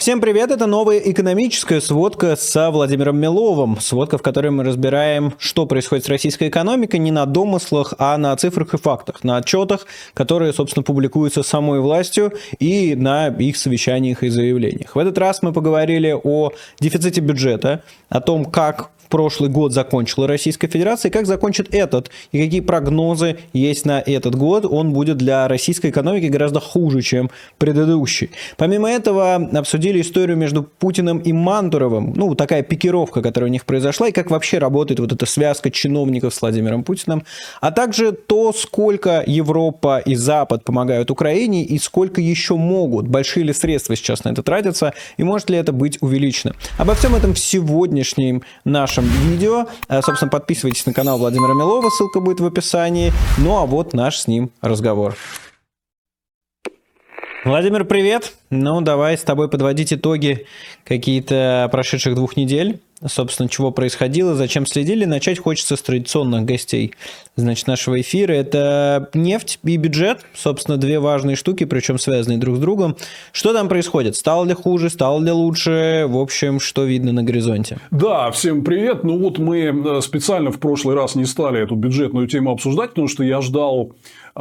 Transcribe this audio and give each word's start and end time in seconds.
Всем 0.00 0.22
привет, 0.22 0.50
это 0.50 0.64
новая 0.64 0.96
экономическая 0.96 1.78
сводка 1.78 2.34
с 2.34 2.70
Владимиром 2.70 3.18
Миловым. 3.18 3.78
Сводка, 3.80 4.16
в 4.16 4.22
которой 4.22 4.50
мы 4.50 4.64
разбираем, 4.64 5.34
что 5.36 5.66
происходит 5.66 6.06
с 6.06 6.08
российской 6.08 6.48
экономикой 6.48 6.96
не 6.96 7.10
на 7.10 7.26
домыслах, 7.26 7.92
а 7.98 8.16
на 8.16 8.34
цифрах 8.34 8.72
и 8.72 8.78
фактах, 8.78 9.24
на 9.24 9.36
отчетах, 9.36 9.86
которые, 10.14 10.54
собственно, 10.54 10.84
публикуются 10.84 11.42
самой 11.42 11.80
властью 11.80 12.32
и 12.58 12.94
на 12.94 13.26
их 13.26 13.58
совещаниях 13.58 14.22
и 14.22 14.30
заявлениях. 14.30 14.94
В 14.94 14.98
этот 14.98 15.18
раз 15.18 15.42
мы 15.42 15.52
поговорили 15.52 16.18
о 16.24 16.52
дефиците 16.80 17.20
бюджета, 17.20 17.82
о 18.08 18.22
том, 18.22 18.46
как 18.46 18.88
прошлый 19.10 19.50
год 19.50 19.72
закончила 19.72 20.26
Российская 20.26 20.68
Федерация, 20.68 21.10
и 21.10 21.12
как 21.12 21.26
закончит 21.26 21.74
этот, 21.74 22.10
и 22.32 22.42
какие 22.42 22.60
прогнозы 22.60 23.36
есть 23.52 23.84
на 23.84 24.00
этот 24.00 24.36
год. 24.36 24.64
Он 24.64 24.92
будет 24.92 25.18
для 25.18 25.48
российской 25.48 25.90
экономики 25.90 26.26
гораздо 26.26 26.60
хуже, 26.60 27.02
чем 27.02 27.30
предыдущий. 27.58 28.30
Помимо 28.56 28.88
этого, 28.88 29.34
обсудили 29.34 30.00
историю 30.00 30.36
между 30.36 30.62
Путиным 30.62 31.18
и 31.18 31.32
Мантуровым, 31.32 32.12
ну, 32.16 32.34
такая 32.34 32.62
пикировка, 32.62 33.20
которая 33.20 33.50
у 33.50 33.52
них 33.52 33.66
произошла, 33.66 34.08
и 34.08 34.12
как 34.12 34.30
вообще 34.30 34.58
работает 34.58 35.00
вот 35.00 35.12
эта 35.12 35.26
связка 35.26 35.70
чиновников 35.70 36.34
с 36.34 36.40
Владимиром 36.40 36.84
Путиным, 36.84 37.24
а 37.60 37.72
также 37.72 38.12
то, 38.12 38.52
сколько 38.52 39.22
Европа 39.26 39.98
и 39.98 40.14
Запад 40.14 40.64
помогают 40.64 41.10
Украине, 41.10 41.64
и 41.64 41.78
сколько 41.78 42.20
еще 42.20 42.54
могут, 42.56 43.08
большие 43.08 43.44
ли 43.44 43.52
средства 43.52 43.96
сейчас 43.96 44.24
на 44.24 44.30
это 44.30 44.42
тратятся, 44.42 44.94
и 45.16 45.24
может 45.24 45.50
ли 45.50 45.56
это 45.56 45.72
быть 45.72 45.98
увеличено. 46.00 46.54
Обо 46.78 46.94
всем 46.94 47.14
этом 47.14 47.34
в 47.34 47.38
сегодняшнем 47.38 48.42
нашем 48.64 48.99
нашем 49.00 49.30
видео. 49.30 49.66
Э, 49.88 50.02
собственно, 50.02 50.30
подписывайтесь 50.30 50.86
на 50.86 50.92
канал 50.92 51.18
Владимира 51.18 51.54
Милова, 51.54 51.90
ссылка 51.90 52.20
будет 52.20 52.40
в 52.40 52.46
описании. 52.46 53.12
Ну 53.38 53.56
а 53.56 53.66
вот 53.66 53.92
наш 53.92 54.18
с 54.18 54.26
ним 54.26 54.50
разговор. 54.60 55.16
Владимир, 57.44 57.84
привет. 57.84 58.34
Ну, 58.50 58.82
давай 58.82 59.16
с 59.16 59.22
тобой 59.22 59.48
подводить 59.48 59.94
итоги 59.94 60.46
какие-то 60.84 61.68
прошедших 61.72 62.14
двух 62.14 62.36
недель 62.36 62.80
собственно, 63.06 63.48
чего 63.48 63.70
происходило, 63.70 64.34
зачем 64.34 64.66
следили. 64.66 65.04
Начать 65.04 65.38
хочется 65.38 65.76
с 65.76 65.82
традиционных 65.82 66.44
гостей, 66.44 66.94
значит, 67.36 67.66
нашего 67.66 68.00
эфира. 68.00 68.32
Это 68.32 69.08
нефть 69.14 69.58
и 69.62 69.76
бюджет, 69.76 70.20
собственно, 70.34 70.76
две 70.76 71.00
важные 71.00 71.36
штуки, 71.36 71.64
причем 71.64 71.98
связанные 71.98 72.38
друг 72.38 72.56
с 72.56 72.58
другом. 72.58 72.96
Что 73.32 73.52
там 73.52 73.68
происходит? 73.68 74.16
Стало 74.16 74.44
ли 74.44 74.54
хуже, 74.54 74.90
стало 74.90 75.22
ли 75.22 75.30
лучше? 75.30 76.06
В 76.08 76.18
общем, 76.18 76.60
что 76.60 76.84
видно 76.84 77.12
на 77.12 77.22
горизонте? 77.22 77.78
Да, 77.90 78.30
всем 78.30 78.64
привет. 78.64 79.04
Ну 79.04 79.18
вот 79.18 79.38
мы 79.38 79.60
э, 79.60 80.00
специально 80.02 80.50
в 80.50 80.58
прошлый 80.58 80.94
раз 80.94 81.14
не 81.14 81.24
стали 81.24 81.62
эту 81.62 81.76
бюджетную 81.76 82.26
тему 82.26 82.50
обсуждать, 82.50 82.90
потому 82.90 83.08
что 83.08 83.24
я 83.24 83.40
ждал 83.40 83.92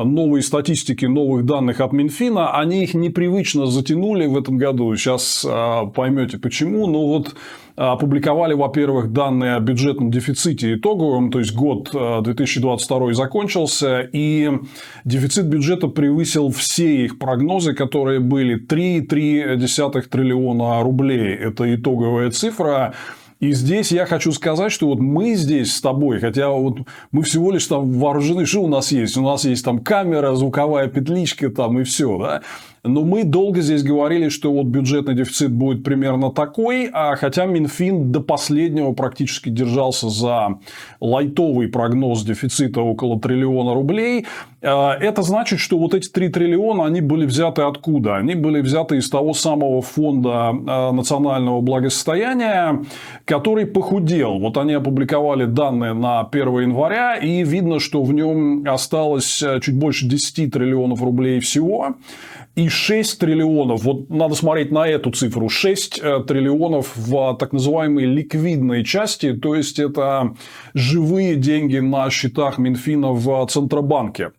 новые 0.03 0.43
статистики, 0.43 1.05
новых 1.05 1.45
данных 1.45 1.81
от 1.81 1.91
Минфина, 1.91 2.57
они 2.57 2.83
их 2.83 2.93
непривычно 2.93 3.65
затянули 3.65 4.25
в 4.25 4.37
этом 4.37 4.57
году. 4.57 4.95
Сейчас 4.95 5.45
а, 5.47 5.85
поймете 5.85 6.37
почему. 6.37 6.87
Но 6.87 7.07
вот 7.07 7.35
а, 7.75 7.93
опубликовали, 7.93 8.53
во-первых, 8.53 9.11
данные 9.11 9.55
о 9.55 9.59
бюджетном 9.59 10.11
дефиците 10.11 10.75
итоговом, 10.75 11.31
то 11.31 11.39
есть 11.39 11.53
год 11.53 11.91
2022 11.91 13.09
а, 13.09 13.13
закончился, 13.13 14.01
и 14.01 14.51
дефицит 15.05 15.45
бюджета 15.45 15.87
превысил 15.87 16.49
все 16.51 17.05
их 17.05 17.19
прогнозы, 17.19 17.73
которые 17.73 18.19
были 18.19 18.59
3,3 18.61 20.01
триллиона 20.09 20.81
рублей. 20.83 21.35
Это 21.35 21.73
итоговая 21.73 22.31
цифра. 22.31 22.93
И 23.39 23.53
здесь 23.53 23.91
я 23.93 24.05
хочу 24.05 24.33
сказать, 24.33 24.69
что 24.69 24.87
вот 24.87 24.99
мы 24.99 25.35
здесь 25.35 25.73
с 25.73 25.79
тобой, 25.79 26.19
хотя 26.19 26.49
вот 26.49 26.79
мы 27.11 27.23
всего 27.23 27.51
лишь 27.51 27.65
там 27.67 27.93
вооружены, 27.93 28.45
что 28.45 28.63
у 28.63 28.67
нас 28.67 28.91
есть? 28.91 29.15
У 29.15 29.21
нас 29.21 29.45
есть 29.45 29.63
там 29.63 29.79
камера, 29.79 30.35
звуковая 30.35 30.87
петличка 30.87 31.49
там 31.49 31.79
и 31.79 31.83
все, 31.83 32.17
да? 32.17 32.41
Но 32.83 33.03
мы 33.03 33.23
долго 33.23 33.61
здесь 33.61 33.83
говорили, 33.83 34.29
что 34.29 34.51
вот 34.51 34.67
бюджетный 34.67 35.15
дефицит 35.15 35.51
будет 35.51 35.83
примерно 35.83 36.31
такой, 36.31 36.89
а 36.91 37.15
хотя 37.15 37.45
Минфин 37.45 38.11
до 38.11 38.21
последнего 38.21 38.93
практически 38.93 39.49
держался 39.49 40.09
за 40.09 40.59
лайтовый 41.01 41.67
прогноз 41.67 42.23
дефицита 42.23 42.81
около 42.81 43.19
триллиона 43.19 43.73
рублей, 43.73 44.25
а, 44.61 44.95
это 44.99 45.21
значит, 45.21 45.59
что 45.59 45.77
вот 45.77 45.93
эти 45.93 46.09
3 46.09 46.29
триллиона, 46.29 46.85
они 46.85 47.01
были 47.01 47.25
взяты 47.25 47.61
откуда? 47.61 48.17
Они 48.17 48.35
были 48.35 48.61
взяты 48.61 48.97
из 48.97 49.09
того 49.09 49.33
самого 49.33 49.81
фонда 49.81 50.49
а, 50.49 50.91
национального 50.91 51.61
благосостояния, 51.61 52.83
который 53.25 53.65
похудел. 53.65 54.39
Вот 54.39 54.57
они 54.57 54.73
опубликовали 54.73 55.45
данные 55.45 55.93
на 55.93 56.21
1 56.21 56.59
января, 56.61 57.15
и 57.15 57.43
видно, 57.43 57.79
что 57.79 58.03
в 58.03 58.13
нем 58.13 58.65
осталось 58.67 59.41
а, 59.43 59.59
чуть 59.61 59.77
больше 59.77 60.07
10 60.07 60.51
триллионов 60.51 61.01
рублей 61.01 61.39
всего 61.39 61.95
и 62.55 62.67
6 62.69 63.19
триллионов, 63.19 63.83
вот 63.83 64.09
надо 64.09 64.35
смотреть 64.35 64.71
на 64.71 64.87
эту 64.87 65.11
цифру, 65.11 65.49
6 65.49 65.99
э, 66.01 66.23
триллионов 66.27 66.95
в 66.95 67.35
так 67.37 67.53
называемой 67.53 68.05
ликвидной 68.05 68.83
части, 68.83 69.33
то 69.33 69.55
есть 69.55 69.79
это 69.79 70.35
живые 70.73 71.35
деньги 71.35 71.79
на 71.79 72.09
счетах 72.09 72.57
Минфина 72.57 73.11
в 73.11 73.45
Центробанке. 73.47 74.31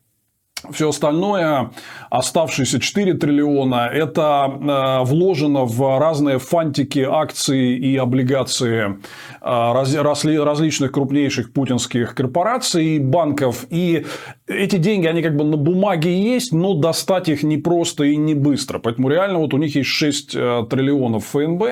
Все 0.71 0.91
остальное, 0.91 1.71
оставшиеся 2.11 2.81
4 2.81 3.15
триллиона, 3.15 3.89
это 3.93 4.51
э, 4.51 5.05
вложено 5.05 5.65
в 5.65 5.99
разные 5.99 6.39
фантики, 6.39 7.07
акции 7.09 7.77
и 7.77 7.97
облигации 7.97 8.99
э, 9.41 10.43
различных 10.43 10.93
крупнейших 10.93 11.53
путинских 11.53 12.15
корпораций, 12.15 12.99
банков. 12.99 13.65
И 13.71 14.05
эти 14.47 14.77
деньги, 14.77 15.07
они 15.07 15.23
как 15.23 15.37
бы 15.37 15.45
на 15.45 15.57
бумаге 15.57 16.35
есть, 16.35 16.53
но 16.53 16.75
достать 16.75 17.29
их 17.29 17.43
не 17.43 17.57
просто 17.57 18.05
и 18.05 18.17
не 18.17 18.35
быстро. 18.35 18.79
Поэтому 18.79 19.09
реально 19.09 19.39
вот 19.39 19.55
у 19.55 19.59
них 19.59 19.75
есть 19.75 19.89
6 19.89 20.35
э, 20.35 20.67
триллионов 20.69 21.27
ФНБ. 21.27 21.63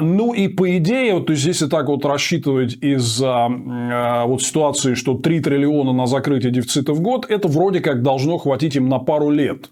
Ну 0.00 0.32
и 0.32 0.48
по 0.48 0.76
идее, 0.76 1.14
вот, 1.14 1.26
то 1.26 1.32
есть 1.32 1.44
если 1.44 1.66
так 1.66 1.86
вот 1.86 2.04
рассчитывать 2.04 2.76
из 2.80 3.20
вот 3.20 4.42
ситуации, 4.42 4.94
что 4.94 5.14
3 5.14 5.40
триллиона 5.40 5.92
на 5.92 6.06
закрытие 6.06 6.52
дефицита 6.52 6.92
в 6.92 7.00
год, 7.00 7.26
это 7.28 7.48
вроде 7.48 7.75
вроде 7.76 7.80
как 7.80 8.02
должно 8.02 8.38
хватить 8.38 8.76
им 8.76 8.88
на 8.88 8.98
пару 8.98 9.30
лет. 9.30 9.70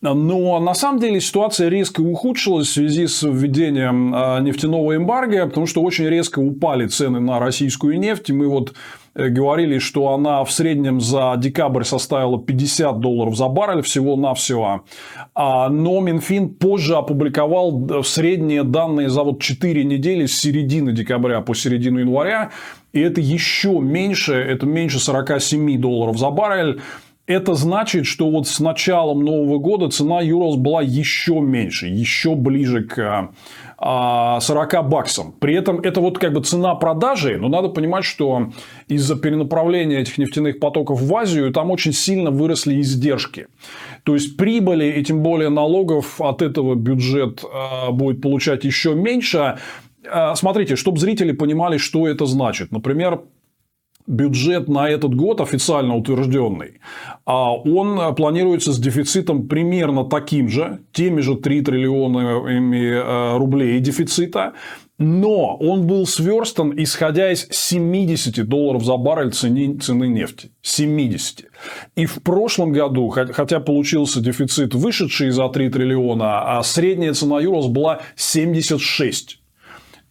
Но 0.00 0.60
на 0.60 0.74
самом 0.74 1.00
деле 1.00 1.18
ситуация 1.18 1.70
резко 1.70 2.02
ухудшилась 2.02 2.68
в 2.68 2.72
связи 2.72 3.06
с 3.06 3.22
введением 3.22 4.12
а, 4.14 4.38
нефтяного 4.40 4.96
эмбарго, 4.96 5.46
потому 5.46 5.66
что 5.66 5.80
очень 5.80 6.06
резко 6.06 6.40
упали 6.40 6.86
цены 6.86 7.20
на 7.20 7.38
российскую 7.38 7.98
нефть. 7.98 8.30
Мы 8.30 8.46
вот 8.46 8.74
э, 9.14 9.28
говорили, 9.28 9.78
что 9.78 10.12
она 10.12 10.44
в 10.44 10.52
среднем 10.52 11.00
за 11.00 11.34
декабрь 11.38 11.84
составила 11.84 12.38
50 12.38 13.00
долларов 13.00 13.34
за 13.34 13.48
баррель 13.48 13.80
всего-навсего. 13.80 14.82
А, 15.34 15.70
но 15.70 16.00
Минфин 16.00 16.50
позже 16.50 16.96
опубликовал 16.96 17.88
э, 17.88 18.02
средние 18.02 18.62
данные 18.62 19.08
за 19.08 19.22
вот 19.22 19.40
4 19.40 19.84
недели 19.84 20.26
с 20.26 20.38
середины 20.38 20.92
декабря 20.92 21.40
по 21.40 21.54
середину 21.54 22.00
января. 22.00 22.50
И 22.92 23.00
это 23.00 23.22
еще 23.22 23.80
меньше, 23.80 24.34
это 24.34 24.66
меньше 24.66 24.98
47 24.98 25.80
долларов 25.80 26.18
за 26.18 26.28
баррель. 26.28 26.82
Это 27.26 27.54
значит, 27.54 28.04
что 28.04 28.30
вот 28.30 28.46
с 28.46 28.60
началом 28.60 29.24
Нового 29.24 29.58
года 29.58 29.88
цена 29.88 30.20
Юрос 30.20 30.56
была 30.56 30.82
еще 30.82 31.40
меньше, 31.40 31.86
еще 31.86 32.34
ближе 32.34 32.84
к 32.84 33.30
40 33.78 33.78
а, 33.78 34.82
баксам. 34.82 35.32
При 35.32 35.54
этом 35.54 35.80
это 35.80 36.02
вот 36.02 36.18
как 36.18 36.34
бы 36.34 36.42
цена 36.42 36.74
продажи, 36.74 37.38
но 37.38 37.48
надо 37.48 37.70
понимать, 37.70 38.04
что 38.04 38.52
из-за 38.88 39.16
перенаправления 39.16 40.00
этих 40.00 40.18
нефтяных 40.18 40.60
потоков 40.60 41.00
в 41.00 41.16
Азию 41.16 41.50
там 41.50 41.70
очень 41.70 41.94
сильно 41.94 42.30
выросли 42.30 42.78
издержки. 42.82 43.46
То 44.02 44.12
есть 44.12 44.36
прибыли 44.36 44.84
и 44.84 45.02
тем 45.02 45.22
более 45.22 45.48
налогов 45.48 46.20
от 46.20 46.42
этого 46.42 46.74
бюджет 46.74 47.42
а, 47.42 47.90
будет 47.90 48.20
получать 48.20 48.64
еще 48.64 48.94
меньше. 48.94 49.56
А, 50.06 50.34
смотрите, 50.34 50.76
чтобы 50.76 50.98
зрители 50.98 51.32
понимали, 51.32 51.78
что 51.78 52.06
это 52.06 52.26
значит. 52.26 52.70
Например, 52.70 53.22
бюджет 54.06 54.68
на 54.68 54.88
этот 54.88 55.14
год 55.14 55.40
официально 55.40 55.96
утвержденный, 55.96 56.80
а 57.24 57.54
он 57.54 58.14
планируется 58.14 58.72
с 58.72 58.78
дефицитом 58.78 59.48
примерно 59.48 60.04
таким 60.04 60.48
же, 60.48 60.80
теми 60.92 61.20
же 61.20 61.36
3 61.36 61.62
триллиона 61.62 62.18
э, 62.18 63.38
рублей 63.38 63.80
дефицита, 63.80 64.52
но 64.98 65.56
он 65.56 65.86
был 65.86 66.06
сверстан, 66.06 66.72
исходя 66.76 67.32
из 67.32 67.48
70 67.50 68.46
долларов 68.46 68.84
за 68.84 68.96
баррель 68.96 69.32
цены, 69.32 69.76
цены 69.78 70.06
нефти. 70.06 70.50
70. 70.62 71.46
И 71.96 72.06
в 72.06 72.22
прошлом 72.22 72.72
году, 72.72 73.08
хотя 73.08 73.58
получился 73.58 74.20
дефицит 74.20 74.74
вышедший 74.74 75.30
за 75.30 75.48
3 75.48 75.70
триллиона, 75.70 76.58
а 76.58 76.62
средняя 76.62 77.12
цена 77.12 77.40
Юрос 77.40 77.66
была 77.66 78.02
76 78.16 79.40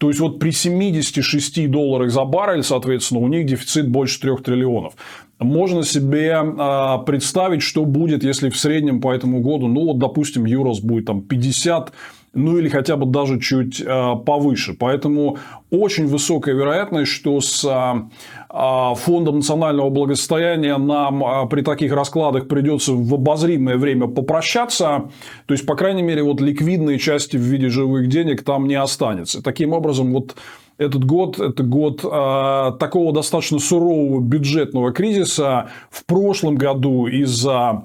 то 0.04 0.10
есть, 0.10 0.20
вот 0.20 0.38
при 0.38 0.52
76 0.52 1.72
долларах 1.72 2.12
за 2.12 2.26
баррель, 2.26 2.64
соответственно, 2.64 3.22
у 3.22 3.30
них 3.30 3.46
дефицит 3.46 3.88
больше 3.88 4.20
3 4.20 4.36
триллионов. 4.44 4.96
Можно 5.40 5.84
себе 5.84 6.42
э, 6.44 7.06
представить, 7.06 7.62
что 7.62 7.86
будет, 7.86 8.22
если 8.22 8.50
в 8.50 8.58
среднем 8.58 9.00
по 9.00 9.14
этому 9.14 9.40
году, 9.40 9.68
ну, 9.68 9.86
вот, 9.86 10.00
допустим, 10.00 10.44
Юрос 10.44 10.82
будет 10.82 11.06
там 11.06 11.22
50 11.22 11.94
ну 12.34 12.58
или 12.58 12.68
хотя 12.68 12.98
бы 12.98 13.06
даже 13.06 13.40
чуть 13.40 13.80
э, 13.80 14.16
повыше. 14.26 14.74
Поэтому 14.74 15.38
очень 15.70 16.08
высокая 16.08 16.56
вероятность, 16.56 17.12
что 17.12 17.40
с 17.42 17.64
э, 17.64 18.96
фондом 18.96 19.38
национального 19.38 19.90
благосостояния 19.90 20.78
нам 20.78 21.24
э, 21.24 21.48
при 21.48 21.62
таких 21.62 21.94
раскладах 21.94 22.48
придется 22.48 22.94
в 22.94 23.14
обозримое 23.14 23.78
время 23.78 24.08
попрощаться. 24.08 25.10
То 25.46 25.54
есть, 25.54 25.66
по 25.66 25.76
крайней 25.76 26.02
мере, 26.02 26.24
вот 26.24 26.42
ликвидные 26.42 26.98
части 26.98 27.38
в 27.38 27.42
виде 27.42 27.70
живых 27.70 28.08
денег 28.08 28.44
там 28.44 28.68
не 28.68 28.76
останется. 28.76 29.44
Таким 29.44 29.74
образом, 29.74 30.12
вот 30.12 30.36
этот 30.80 31.06
год– 31.06 31.40
это 31.40 31.62
год 31.62 32.04
э, 32.04 32.72
такого 32.80 33.14
достаточно 33.14 33.60
сурового 33.60 34.20
бюджетного 34.20 34.92
кризиса. 34.92 35.70
В 35.92 36.04
прошлом 36.06 36.56
году 36.56 37.06
из-за 37.06 37.84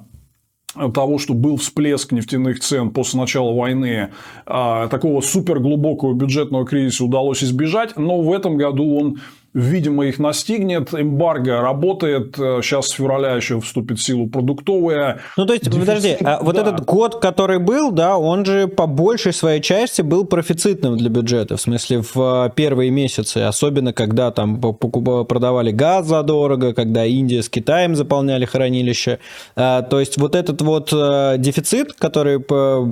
того, 0.94 1.18
что 1.18 1.34
был 1.34 1.56
всплеск 1.56 2.12
нефтяных 2.12 2.60
цен 2.60 2.90
после 2.90 3.20
начала 3.20 3.52
войны, 3.52 4.10
а, 4.46 4.88
такого 4.88 5.20
суперглубокого 5.20 6.14
бюджетного 6.14 6.66
кризиса 6.66 7.04
удалось 7.04 7.42
избежать, 7.42 7.96
но 7.96 8.20
в 8.20 8.32
этом 8.32 8.56
году 8.56 8.96
он 8.96 9.18
видимо, 9.58 10.06
их 10.06 10.18
настигнет. 10.18 10.94
Эмбарго 10.94 11.60
работает. 11.60 12.36
Сейчас 12.36 12.88
с 12.88 12.90
февраля 12.92 13.32
еще 13.32 13.60
вступит 13.60 13.98
в 13.98 14.02
силу 14.02 14.28
продуктовая. 14.28 15.20
Ну, 15.36 15.46
то 15.46 15.52
есть, 15.52 15.64
Дефицит, 15.64 15.80
подожди, 15.80 16.16
а 16.20 16.24
да. 16.24 16.38
вот 16.40 16.56
этот 16.56 16.84
год, 16.84 17.20
который 17.20 17.58
был, 17.58 17.90
да, 17.90 18.16
он 18.16 18.44
же 18.44 18.68
по 18.68 18.86
большей 18.86 19.32
своей 19.32 19.60
части 19.60 20.02
был 20.02 20.24
профицитным 20.24 20.96
для 20.96 21.10
бюджета. 21.10 21.56
В 21.56 21.60
смысле, 21.60 22.02
в 22.14 22.52
первые 22.54 22.90
месяцы, 22.90 23.38
особенно 23.38 23.92
когда 23.92 24.30
там 24.30 24.60
продавали 24.60 25.72
газ 25.72 26.06
задорого, 26.06 26.72
когда 26.72 27.04
Индия 27.04 27.42
с 27.42 27.48
Китаем 27.48 27.96
заполняли 27.96 28.44
хранилище. 28.44 29.18
А, 29.56 29.82
то 29.82 29.98
есть, 29.98 30.18
вот 30.18 30.34
этот 30.34 30.62
вот 30.62 30.92
э, 30.92 31.36
дефицит, 31.38 31.94
который 31.94 32.38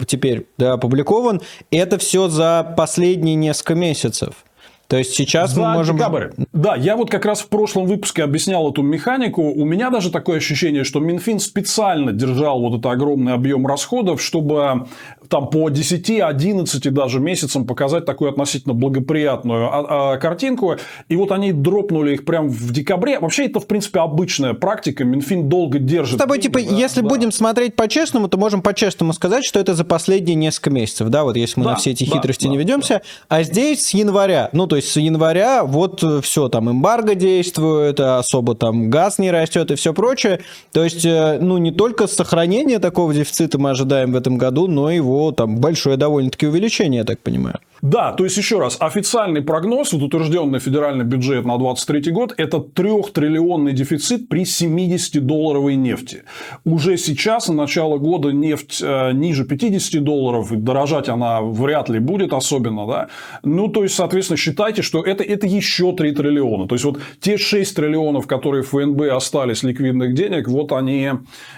теперь 0.07 0.47
да, 0.59 0.73
опубликован, 0.73 1.41
это 1.71 1.99
все 1.99 2.29
за 2.29 2.75
последние 2.77 3.37
несколько 3.37 3.75
месяцев. 3.75 4.46
То 4.89 4.97
есть 4.97 5.15
сейчас 5.15 5.53
За 5.53 5.61
мы 5.61 5.75
можем... 5.75 5.97
Декабрь. 5.97 6.29
Да, 6.53 6.77
я 6.77 6.97
вот 6.97 7.11
как 7.11 7.25
раз 7.25 7.41
в 7.41 7.49
прошлом 7.49 7.87
выпуске 7.87 8.23
объяснял 8.23 8.71
эту 8.71 8.83
механику. 8.83 9.43
У 9.43 9.65
меня 9.65 9.91
даже 9.91 10.11
такое 10.11 10.39
ощущение, 10.39 10.85
что 10.85 11.01
Минфин 11.01 11.41
специально 11.41 12.13
держал 12.13 12.61
вот 12.61 12.79
этот 12.79 12.87
огромный 12.87 13.35
объем 13.35 13.67
расходов, 13.67 14.23
чтобы 14.23 14.87
там 15.29 15.51
по 15.51 15.69
10-11 15.69 16.91
даже 16.91 17.21
месяцам 17.21 17.67
показать 17.67 18.05
такую 18.05 18.31
относительно 18.31 18.75
благоприятную 18.75 19.67
а, 19.67 20.13
а, 20.13 20.17
картинку. 20.19 20.77
И 21.09 21.17
вот 21.17 21.33
они 21.33 21.53
дропнули 21.53 22.15
их 22.15 22.25
прямо 22.25 22.49
в 22.49 22.73
декабре. 22.73 23.19
Вообще 23.19 23.47
это, 23.47 23.61
в 23.61 23.67
принципе, 23.67 24.01
обычная 24.01 24.55
практика. 24.55 25.05
Минфин 25.05 25.49
долго 25.49 25.79
держит. 25.79 26.17
С 26.17 26.19
тобой, 26.19 26.39
типа, 26.39 26.61
да, 26.61 26.77
если 26.77 27.01
да. 27.01 27.09
будем 27.09 27.33
смотреть 27.33 27.75
по-честному, 27.75 28.29
то 28.29 28.39
можем 28.39 28.63
по-честному 28.63 29.13
сказать, 29.13 29.45
что 29.45 29.59
это 29.59 29.75
за 29.75 29.85
последние 29.85 30.37
несколько 30.37 30.71
месяцев. 30.71 31.09
Да, 31.09 31.25
вот 31.25 31.37
если 31.37 31.61
мы 31.61 31.65
да, 31.65 31.71
на 31.73 31.77
все 31.77 31.91
эти 31.91 32.05
хитрости 32.05 32.45
да, 32.45 32.51
не 32.51 32.57
ведемся. 32.57 32.95
Да. 33.29 33.37
А 33.37 33.43
здесь 33.43 33.87
с 33.87 33.95
января. 33.95 34.49
Ну, 34.53 34.67
то 34.67 34.76
есть 34.77 34.91
с 34.91 34.97
января 34.97 35.65
вот 35.65 36.05
все, 36.23 36.49
там 36.49 36.71
эмбарго 36.71 37.15
действует, 37.15 38.01
особо 38.01 38.55
там 38.55 38.91
газ 38.91 39.19
не 39.19 39.31
растет 39.31 39.71
и 39.71 39.75
все 39.75 39.93
прочее. 39.93 40.41
То 40.73 40.85
есть, 40.85 41.05
э, 41.05 41.39
ну, 41.41 41.59
не 41.59 41.73
только 41.73 42.07
сохранение 42.07 42.79
такого 42.79 43.13
дефицита 43.13 43.59
мы 43.59 43.71
ожидаем 43.71 44.13
в 44.13 44.17
этом 44.17 44.39
году, 44.39 44.67
но 44.67 44.91
его 44.91 45.33
там 45.33 45.59
большое 45.59 45.97
довольно-таки 45.97 46.47
увеличение, 46.47 46.99
я 46.99 47.05
так 47.05 47.21
понимаю. 47.21 47.59
Да, 47.83 48.13
то 48.13 48.25
есть, 48.25 48.37
еще 48.37 48.59
раз, 48.59 48.77
официальный 48.81 49.43
прогноз, 49.43 49.93
вот 49.93 50.03
утвержденный 50.03 50.61
федеральный 50.61 51.05
бюджет 51.05 51.45
на 51.45 51.59
2023 51.59 52.13
год, 52.13 52.35
это 52.37 52.61
трехтриллионный 52.61 53.73
дефицит 53.73 54.29
при 54.29 54.43
70-долларовой 54.43 55.75
нефти. 55.75 56.23
Уже 56.65 56.97
сейчас, 56.97 57.49
на 57.49 57.67
начало 57.67 57.99
года, 57.99 58.31
нефть 58.31 58.81
э, 58.81 59.13
ниже 59.13 59.45
50 59.45 60.03
долларов, 60.05 60.51
дорожать 60.53 61.09
она 61.09 61.43
вряд 61.43 61.89
ли 61.89 61.99
будет 61.99 62.33
особенно, 62.33 62.87
да. 62.87 63.09
Ну, 63.43 63.69
то 63.69 63.83
есть, 63.83 63.95
соответственно, 63.97 64.37
считайте, 64.37 64.83
что 64.83 65.03
это, 65.03 65.25
это 65.25 65.47
еще 65.47 65.93
3 65.93 66.13
триллиона. 66.13 66.69
То 66.69 66.77
есть, 66.77 66.85
вот 66.85 67.01
те 67.21 67.37
6 67.37 67.77
триллионов, 67.77 68.27
которые 68.27 68.63
в 68.63 68.69
ФНБ 68.69 69.03
остались 69.13 69.63
ликвидных 69.65 70.15
денег, 70.15 70.49
вот 70.49 70.73
они, 70.73 71.11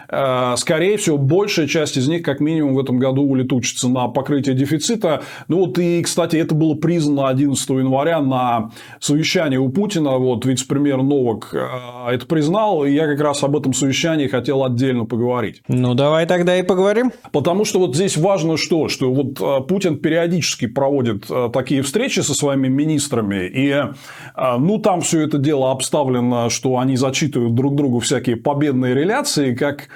э, 0.08 0.54
скорее 0.56 0.96
всего, 0.96 1.18
большая 1.18 1.66
часть 1.66 1.96
из 1.96 2.08
них, 2.08 2.22
как 2.22 2.40
минимум, 2.40 2.74
в 2.74 2.80
этом 2.80 2.98
году 2.98 3.22
улетучится 3.22 3.88
на 3.88 4.08
покрытие 4.08 4.54
дефицита. 4.54 5.22
Ну, 5.48 5.66
вот 5.66 5.78
и, 5.78 6.00
кстати, 6.08 6.36
это 6.36 6.54
было 6.54 6.74
признано 6.74 7.28
11 7.28 7.68
января 7.68 8.20
на 8.20 8.70
совещании 8.98 9.58
у 9.58 9.68
Путина. 9.68 10.16
Вот 10.16 10.46
вице-премьер 10.46 11.02
Новак 11.02 11.50
э, 11.52 12.14
это 12.14 12.26
признал. 12.26 12.84
И 12.84 12.92
я 12.92 13.06
как 13.06 13.20
раз 13.20 13.44
об 13.44 13.56
этом 13.56 13.74
совещании 13.74 14.26
хотел 14.26 14.64
отдельно 14.64 15.04
поговорить. 15.04 15.62
Ну, 15.68 15.94
давай 15.94 16.26
тогда 16.26 16.58
и 16.58 16.62
поговорим. 16.62 17.12
Потому 17.30 17.64
что 17.66 17.78
вот 17.78 17.94
здесь 17.94 18.16
важно 18.16 18.56
что? 18.56 18.88
Что 18.88 19.12
вот 19.12 19.40
э, 19.40 19.66
Путин 19.66 19.98
периодически 19.98 20.66
проводит 20.66 21.30
э, 21.30 21.50
такие 21.52 21.82
встречи 21.82 22.20
со 22.20 22.32
своими 22.32 22.68
министрами. 22.68 23.46
И 23.46 23.76
ну, 24.36 24.78
там 24.78 25.02
все 25.02 25.20
это 25.20 25.36
дело 25.38 25.70
обставлено, 25.70 26.48
что 26.48 26.78
они 26.78 26.96
зачитывают 26.96 27.54
друг 27.54 27.74
другу 27.74 27.98
всякие 27.98 28.36
победные 28.36 28.94
реляции, 28.94 29.54
как 29.54 29.88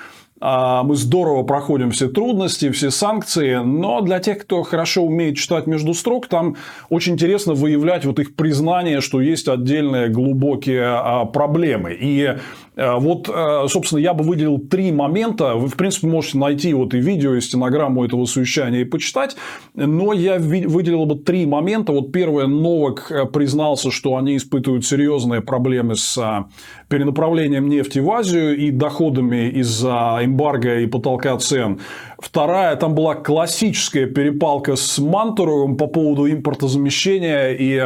мы 0.43 0.97
здорово 0.97 1.44
проходим 1.44 1.93
все 1.93 2.09
трудности, 2.09 2.71
все 2.71 2.91
санкции, 2.91 3.56
но 3.56 4.00
для 4.00 4.19
тех, 4.19 4.39
кто 4.39 4.62
хорошо 4.62 5.03
умеет 5.03 5.37
читать 5.37 5.67
между 5.67 5.94
строк, 5.94 6.27
там 6.27 6.56
очень 6.89 7.12
интересно 7.12 7.55
выявлять 7.55 8.05
вот 8.05 8.19
их 8.19 8.35
признание, 8.35 9.00
что 9.00 9.21
есть 9.21 9.49
отдельные 9.49 10.09
глубокие 10.09 10.85
а, 10.85 11.25
проблемы. 11.27 11.97
И 11.99 12.37
вот, 12.76 13.28
э, 13.28 13.66
собственно, 13.69 14.00
я 14.00 14.14
бы 14.14 14.24
выделил 14.24 14.58
три 14.58 14.92
момента. 14.92 15.54
Вы, 15.54 15.69
в 15.69 15.76
принципе, 15.76 16.06
можете 16.06 16.38
найти 16.38 16.72
вот 16.72 16.94
и 16.94 16.98
видео, 16.98 17.34
и 17.34 17.40
стенограмму 17.40 18.04
этого 18.04 18.24
совещания 18.24 18.80
и 18.80 18.84
почитать. 18.84 19.36
Но 19.74 20.12
я 20.14 20.38
выделил 20.38 21.04
бы 21.04 21.16
три 21.16 21.44
момента. 21.44 21.92
Вот 21.92 22.12
первое, 22.12 22.46
Новак 22.46 23.10
э, 23.10 23.26
признался, 23.26 23.90
что 23.90 24.16
они 24.16 24.36
испытывают 24.36 24.86
серьезные 24.86 25.42
проблемы 25.42 25.96
с 25.96 26.46
перенаправлением 26.88 27.69
нефти 27.69 27.98
в 27.98 28.10
Азию 28.10 28.56
и 28.56 28.70
доходами 28.70 29.50
из-за 29.50 30.20
эмбарго 30.22 30.80
и 30.80 30.86
потолка 30.86 31.36
цен. 31.38 31.80
Вторая, 32.22 32.76
там 32.76 32.94
была 32.94 33.16
классическая 33.16 34.06
перепалка 34.06 34.76
с 34.76 34.98
Мантуровым 35.00 35.76
по 35.76 35.88
поводу 35.88 36.30
импортозамещения 36.30 37.50
и 37.50 37.82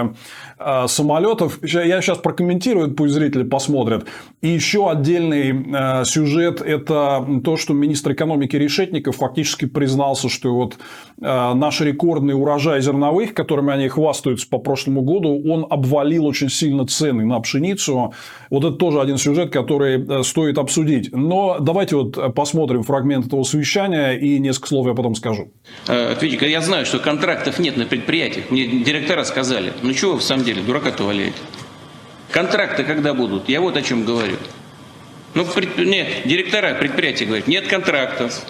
э, 0.58 0.88
самолетов. 0.88 1.58
Я 1.62 2.02
сейчас 2.02 2.18
прокомментирую, 2.18 2.94
пусть 2.94 3.14
зрители 3.14 3.44
посмотрят. 3.44 4.06
И 4.42 4.48
еще 4.48 4.90
отдельный 4.90 5.52
э, 5.52 6.04
сюжет– 6.04 6.60
это 6.64 7.26
то, 7.44 7.56
что 7.56 7.72
министр 7.72 8.12
экономики 8.12 8.56
Решетников 8.56 9.16
фактически 9.16 9.64
признался, 9.64 10.28
что 10.28 10.54
вот 10.54 10.76
э, 11.22 11.54
наш 11.54 11.80
рекордный 11.80 12.34
урожай 12.34 12.82
зерновых, 12.82 13.32
которыми 13.32 13.72
они 13.72 13.88
хвастаются 13.88 14.46
по 14.50 14.58
прошлому 14.58 15.00
году, 15.00 15.42
он 15.50 15.66
обвалил 15.70 16.26
очень 16.26 16.50
сильно 16.50 16.86
цены 16.86 17.24
на 17.24 17.40
пшеницу. 17.40 18.12
Вот 18.50 18.64
это 18.64 18.76
тоже 18.76 19.00
один 19.00 19.16
сюжет, 19.16 19.50
который 19.50 20.06
э, 20.06 20.22
стоит 20.24 20.58
обсудить. 20.58 21.10
Но 21.12 21.56
давайте 21.58 21.96
вот 21.96 22.34
посмотрим 22.34 22.82
фрагмент 22.82 23.26
этого 23.28 23.42
совещания 23.42 24.25
и 24.26 24.38
несколько 24.38 24.68
слов 24.68 24.86
я 24.86 24.94
потом 24.94 25.14
скажу. 25.14 25.52
Э, 25.86 26.12
Ответьте, 26.12 26.50
я 26.50 26.60
знаю, 26.60 26.84
что 26.84 26.98
контрактов 26.98 27.58
нет 27.58 27.76
на 27.76 27.86
предприятиях. 27.86 28.50
Мне 28.50 28.66
директора 28.66 29.24
сказали. 29.24 29.72
Ну, 29.82 29.92
чего 29.92 30.12
вы 30.12 30.18
в 30.18 30.22
самом 30.22 30.44
деле, 30.44 30.62
дурака-то 30.62 31.04
валяете? 31.04 31.36
Контракты 32.30 32.84
когда 32.84 33.14
будут? 33.14 33.48
Я 33.48 33.60
вот 33.60 33.76
о 33.76 33.82
чем 33.82 34.04
говорю. 34.04 34.36
Ну, 35.34 35.44
пред... 35.44 35.78
нет, 35.78 36.26
директора 36.26 36.74
предприятия 36.74 37.26
говорят, 37.26 37.46
нет 37.46 37.68
контрактов. 37.68 38.42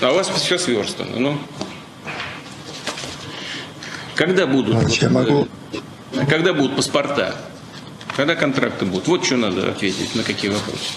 А 0.00 0.12
у 0.12 0.14
вас 0.14 0.28
все 0.28 0.58
сверстано. 0.58 1.16
Ну, 1.16 1.38
когда 4.14 4.46
будут? 4.46 4.88
Я 4.90 5.10
могу... 5.10 5.48
Э, 6.12 6.26
когда 6.28 6.52
будут 6.52 6.76
паспорта? 6.76 7.34
Когда 8.16 8.36
контракты 8.36 8.84
будут? 8.84 9.08
Вот 9.08 9.24
что 9.24 9.36
надо 9.36 9.70
ответить, 9.70 10.14
на 10.14 10.22
какие 10.22 10.50
вопросы. 10.50 10.92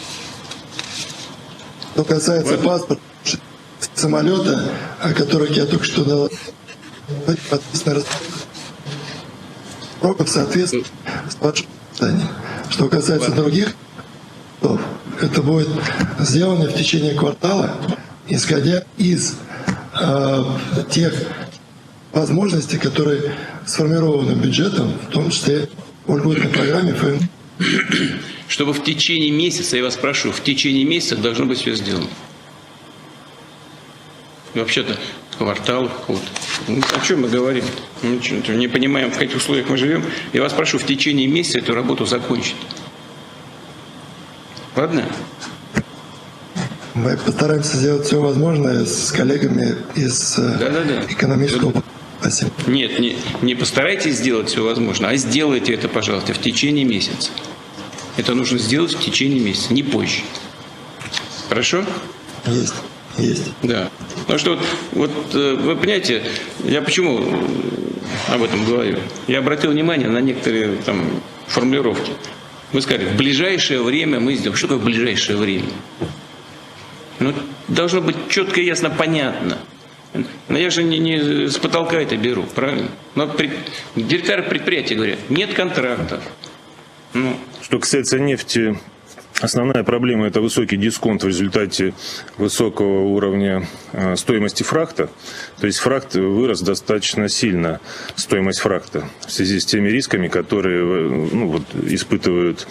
Что 1.94 2.04
касается 2.04 2.58
вот. 2.58 2.66
паспорта, 2.66 3.02
самолета, 3.94 4.72
о 5.02 5.14
которых 5.14 5.52
я 5.52 5.66
только 5.66 5.86
что 5.86 6.04
дал, 6.04 6.30
подписано 7.50 8.04
соответствует 10.26 10.86
с 11.30 11.36
подшиванием. 11.36 12.28
Что 12.70 12.88
касается 12.88 13.32
других, 13.32 13.74
то 14.62 14.80
это 15.22 15.42
будет 15.42 15.70
сделано 16.20 16.66
в 16.66 16.76
течение 16.76 17.14
квартала, 17.14 17.72
исходя 18.28 18.84
из 18.98 19.36
э, 20.00 20.44
тех 20.90 21.14
возможностей, 22.12 22.78
которые 22.78 23.36
сформированы 23.66 24.34
бюджетом, 24.34 24.94
в 25.10 25.12
том 25.12 25.30
числе 25.30 25.70
в 26.06 26.18
льготной 26.18 26.50
программе 26.50 26.94
ФН. 26.94 27.18
Чтобы 28.48 28.74
в 28.74 28.84
течение 28.84 29.32
месяца, 29.32 29.78
я 29.78 29.84
вас 29.84 29.96
прошу, 29.96 30.32
в 30.32 30.42
течение 30.44 30.86
месяца 30.86 31.18
должно 31.18 31.46
быть 31.46 31.60
все 31.60 31.76
сделано. 31.76 32.08
Вообще-то 34.56 34.98
квартал, 35.38 35.92
вот. 36.08 36.22
Ну, 36.68 36.82
о 36.96 37.06
чем 37.06 37.22
мы 37.22 37.28
говорим? 37.28 37.66
Мы 38.02 38.56
не 38.56 38.68
понимаем, 38.70 39.12
в 39.12 39.18
каких 39.18 39.36
условиях 39.36 39.70
мы 39.70 39.78
живем. 39.78 40.04
Я 40.32 40.42
вас 40.42 40.54
прошу 40.54 40.80
в 40.80 40.86
течение 40.86 41.28
месяца 41.28 41.60
эту 41.60 41.74
работу 41.74 42.06
закончить. 42.06 42.56
Ладно? 44.76 45.06
Мы 46.94 47.18
постараемся 47.18 47.76
сделать 47.76 48.06
все 48.08 48.22
возможное 48.22 48.86
с 48.86 49.12
коллегами 49.12 49.76
из 49.96 50.40
э, 50.40 50.58
Да-да-да. 50.58 51.04
экономического... 51.12 51.84
Спасибо. 52.22 52.52
Нет, 52.68 52.98
не, 53.00 53.18
не 53.42 53.56
постарайтесь 53.56 54.16
сделать 54.16 54.48
все 54.48 54.64
возможное, 54.64 55.10
а 55.10 55.16
сделайте 55.18 55.74
это, 55.74 55.90
пожалуйста, 55.90 56.34
в 56.34 56.40
течение 56.40 56.86
месяца. 56.86 57.32
Это 58.16 58.34
нужно 58.34 58.58
сделать 58.58 58.96
в 58.96 59.00
течение 59.00 59.42
месяца, 59.42 59.74
не 59.74 59.84
позже. 59.84 60.22
Хорошо? 61.50 61.84
Есть, 62.48 62.76
есть. 63.18 63.52
Да. 63.64 63.90
Потому 64.22 64.40
что 64.40 64.56
вот, 64.56 64.66
вот 64.94 65.36
э, 65.36 65.56
вы 65.56 65.76
понимаете, 65.76 66.24
я 66.64 66.82
почему 66.82 67.24
об 68.30 68.44
этом 68.44 68.66
говорю? 68.66 69.00
Я 69.28 69.40
обратил 69.40 69.72
внимание 69.72 70.10
на 70.10 70.20
некоторые 70.20 70.78
там 70.78 71.22
формулировки. 71.48 72.12
Вы 72.72 72.82
сказали, 72.82 73.06
в 73.06 73.16
ближайшее 73.16 73.82
время 73.82 74.20
мы 74.20 74.36
сделаем. 74.36 74.58
Что 74.58 74.68
такое 74.68 74.82
в 74.82 74.86
ближайшее 74.86 75.38
время? 75.38 75.70
Ну, 77.20 77.34
должно 77.68 78.02
быть 78.02 78.16
четко 78.30 78.60
и 78.60 78.66
ясно 78.66 78.90
понятно. 78.90 79.58
Но 80.48 80.58
я 80.58 80.70
же 80.70 80.84
не, 80.84 81.00
не 81.00 81.50
с 81.50 81.58
потолка 81.58 81.98
это 81.98 82.16
беру, 82.18 82.44
правильно? 82.44 82.90
Но 83.16 83.28
при, 83.28 83.52
директоры 83.96 84.44
предприятия 84.44 84.96
говорят, 84.96 85.20
нет 85.30 85.54
контрактов. 85.54 86.24
Ну, 87.14 87.38
Что 87.62 87.80
касается 87.80 88.20
нефти, 88.20 88.78
основная 89.42 89.84
проблема– 89.84 90.28
это 90.28 90.42
высокий 90.42 90.78
дисконт 90.78 91.24
в 91.24 91.28
результате 91.28 91.94
высокого 92.38 93.04
уровня 93.04 93.68
э, 93.94 94.16
стоимости 94.16 94.64
фрахта. 94.64 95.10
То 95.60 95.68
есть 95.68 95.80
фрахт 95.80 96.16
вырос 96.16 96.62
достаточно 96.62 97.30
сильно, 97.30 97.80
стоимость 98.16 98.60
фрахта, 98.60 99.08
в 99.26 99.32
связи 99.32 99.60
с 99.60 99.66
теми 99.66 99.90
рисками, 99.90 100.28
которые 100.28 100.82
э, 100.82 101.30
ну, 101.34 101.48
вот, 101.48 101.64
испытывают 101.84 102.68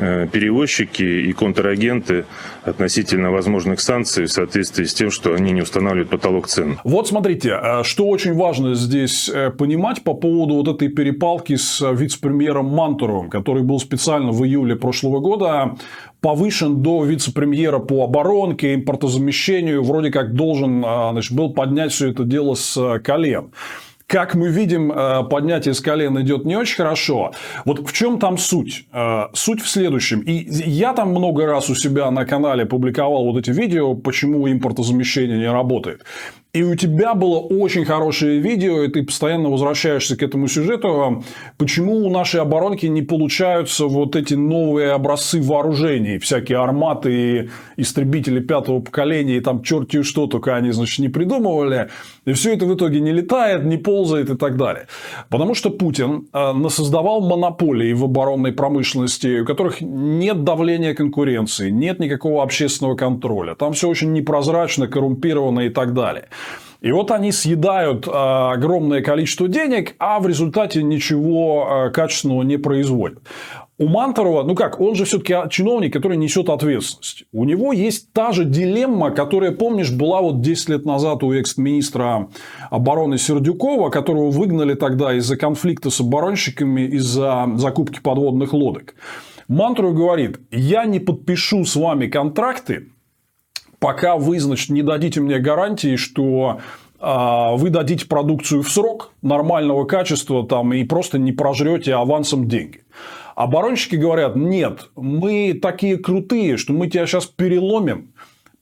перевозчики 0.00 1.02
и 1.02 1.32
контрагенты 1.32 2.24
относительно 2.64 3.30
возможных 3.30 3.80
санкций 3.80 4.24
в 4.26 4.32
соответствии 4.32 4.84
с 4.84 4.94
тем, 4.94 5.10
что 5.10 5.34
они 5.34 5.52
не 5.52 5.62
устанавливают 5.62 6.10
потолок 6.10 6.46
цен. 6.46 6.78
Вот 6.84 7.08
смотрите, 7.08 7.58
э, 7.60 7.82
что 7.84 8.06
очень 8.06 8.34
важно 8.34 8.74
здесь 8.74 9.28
э, 9.28 9.50
понимать 9.50 10.02
по 10.02 10.14
поводу 10.14 10.54
вот 10.54 10.68
этой 10.68 10.88
перепалки 10.88 11.56
с 11.56 11.80
э, 11.80 11.94
вице-премьером 11.94 12.66
Мантуровым, 12.66 13.30
который 13.30 13.62
был 13.62 13.78
специально 13.78 14.32
в 14.32 14.44
июле 14.44 14.76
прошлого 14.76 15.20
года 15.20 15.76
повышен 16.20 16.82
до 16.82 17.04
вице-премьера 17.04 17.78
по 17.78 18.04
оборонке, 18.04 18.74
импортозамещению, 18.74 19.82
вроде 19.82 20.10
как 20.10 20.34
должен 20.34 20.80
значит, 20.80 21.32
был 21.32 21.54
поднять 21.54 21.92
все 21.92 22.10
это 22.10 22.24
дело 22.24 22.54
с 22.54 22.98
колен. 23.02 23.52
Как 24.10 24.34
мы 24.34 24.48
видим, 24.48 24.92
поднятие 25.28 25.72
с 25.72 25.80
колен 25.80 26.20
идет 26.20 26.44
не 26.44 26.56
очень 26.56 26.74
хорошо. 26.74 27.30
Вот 27.64 27.88
в 27.88 27.92
чем 27.92 28.18
там 28.18 28.38
суть? 28.38 28.86
Суть 29.34 29.62
в 29.62 29.68
следующем. 29.68 30.18
И 30.22 30.32
я 30.68 30.94
там 30.94 31.10
много 31.10 31.46
раз 31.46 31.70
у 31.70 31.76
себя 31.76 32.10
на 32.10 32.24
канале 32.24 32.66
публиковал 32.66 33.24
вот 33.26 33.38
эти 33.38 33.52
видео, 33.52 33.94
почему 33.94 34.50
импортозамещение 34.50 35.38
не 35.38 35.48
работает. 35.48 36.04
И 36.52 36.64
у 36.64 36.74
тебя 36.74 37.14
было 37.14 37.38
очень 37.38 37.84
хорошее 37.84 38.40
видео, 38.40 38.82
и 38.82 38.88
ты 38.88 39.04
постоянно 39.04 39.50
возвращаешься 39.50 40.16
к 40.16 40.22
этому 40.22 40.48
сюжету. 40.48 41.22
Почему 41.58 42.04
у 42.04 42.10
нашей 42.10 42.40
оборонки 42.40 42.86
не 42.86 43.02
получаются 43.02 43.86
вот 43.86 44.16
эти 44.16 44.34
новые 44.34 44.90
образцы 44.90 45.40
вооружений? 45.40 46.18
Всякие 46.18 46.58
арматы 46.58 47.12
и 47.12 47.50
истребители 47.76 48.40
пятого 48.40 48.80
поколения, 48.80 49.36
и 49.36 49.40
там 49.40 49.62
черти 49.62 50.02
что 50.02 50.26
только 50.26 50.56
они, 50.56 50.72
значит, 50.72 50.98
не 50.98 51.08
придумывали. 51.08 51.88
И 52.24 52.32
все 52.32 52.54
это 52.54 52.66
в 52.66 52.74
итоге 52.74 52.98
не 52.98 53.12
летает, 53.12 53.64
не 53.64 53.76
ползает 53.76 54.30
и 54.30 54.36
так 54.36 54.56
далее. 54.56 54.88
Потому 55.28 55.54
что 55.54 55.70
Путин 55.70 56.26
насоздавал 56.32 57.20
монополии 57.20 57.92
в 57.92 58.04
оборонной 58.04 58.52
промышленности, 58.52 59.40
у 59.40 59.44
которых 59.44 59.80
нет 59.80 60.42
давления 60.42 60.94
конкуренции, 60.94 61.70
нет 61.70 62.00
никакого 62.00 62.42
общественного 62.42 62.96
контроля. 62.96 63.54
Там 63.54 63.72
все 63.72 63.88
очень 63.88 64.12
непрозрачно, 64.12 64.88
коррумпировано 64.88 65.60
и 65.60 65.68
так 65.68 65.94
далее. 65.94 66.28
И 66.80 66.92
вот 66.92 67.10
они 67.10 67.30
съедают 67.32 68.08
огромное 68.10 69.02
количество 69.02 69.48
денег, 69.48 69.94
а 69.98 70.18
в 70.20 70.26
результате 70.26 70.82
ничего 70.82 71.90
качественного 71.92 72.42
не 72.42 72.56
производят. 72.56 73.18
У 73.76 73.88
Мантурова, 73.88 74.42
ну 74.42 74.54
как, 74.54 74.78
он 74.78 74.94
же 74.94 75.06
все-таки 75.06 75.34
чиновник, 75.48 75.92
который 75.94 76.18
несет 76.18 76.50
ответственность. 76.50 77.24
У 77.32 77.46
него 77.46 77.72
есть 77.72 78.12
та 78.12 78.32
же 78.32 78.44
дилемма, 78.44 79.10
которая, 79.10 79.52
помнишь, 79.52 79.90
была 79.90 80.20
вот 80.20 80.42
10 80.42 80.68
лет 80.68 80.84
назад 80.84 81.22
у 81.22 81.32
экс-министра 81.32 82.28
обороны 82.68 83.16
Сердюкова, 83.16 83.88
которого 83.88 84.30
выгнали 84.30 84.74
тогда 84.74 85.14
из-за 85.14 85.38
конфликта 85.38 85.88
с 85.88 86.00
оборонщиками, 86.00 86.82
из-за 86.88 87.48
закупки 87.56 88.00
подводных 88.00 88.52
лодок. 88.52 88.94
Мантуров 89.48 89.94
говорит, 89.94 90.40
я 90.50 90.84
не 90.84 91.00
подпишу 91.00 91.64
с 91.64 91.74
вами 91.74 92.06
контракты, 92.06 92.88
пока 93.80 94.16
вы, 94.16 94.38
значит, 94.38 94.68
не 94.70 94.82
дадите 94.82 95.20
мне 95.20 95.38
гарантии, 95.38 95.96
что 95.96 96.60
а, 97.00 97.56
вы 97.56 97.70
дадите 97.70 98.06
продукцию 98.06 98.62
в 98.62 98.70
срок 98.70 99.12
нормального 99.22 99.84
качества 99.86 100.46
там, 100.46 100.72
и 100.72 100.84
просто 100.84 101.18
не 101.18 101.32
прожрете 101.32 101.94
авансом 101.94 102.46
деньги. 102.46 102.82
Оборонщики 103.34 103.96
говорят, 103.96 104.36
нет, 104.36 104.90
мы 104.96 105.58
такие 105.60 105.96
крутые, 105.96 106.58
что 106.58 106.74
мы 106.74 106.88
тебя 106.88 107.06
сейчас 107.06 107.24
переломим, 107.24 108.12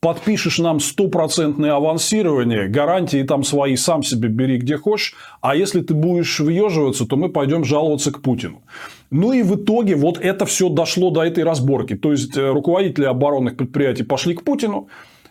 подпишешь 0.00 0.58
нам 0.58 0.78
стопроцентное 0.78 1.74
авансирование, 1.74 2.68
гарантии 2.68 3.24
там 3.24 3.42
свои 3.42 3.74
сам 3.74 4.04
себе 4.04 4.28
бери 4.28 4.58
где 4.58 4.76
хочешь, 4.76 5.14
а 5.40 5.56
если 5.56 5.80
ты 5.80 5.94
будешь 5.94 6.38
въеживаться, 6.38 7.06
то 7.06 7.16
мы 7.16 7.28
пойдем 7.28 7.64
жаловаться 7.64 8.12
к 8.12 8.22
Путину. 8.22 8.62
Ну 9.10 9.32
и 9.32 9.42
в 9.42 9.56
итоге 9.56 9.94
вот 9.96 10.18
это 10.18 10.44
все 10.46 10.68
дошло 10.68 11.10
до 11.10 11.22
этой 11.22 11.44
разборки. 11.44 11.96
То 11.96 12.12
есть 12.12 12.36
руководители 12.36 13.04
оборонных 13.04 13.56
предприятий 13.56 14.02
пошли 14.02 14.34
к 14.34 14.44
Путину, 14.44 14.88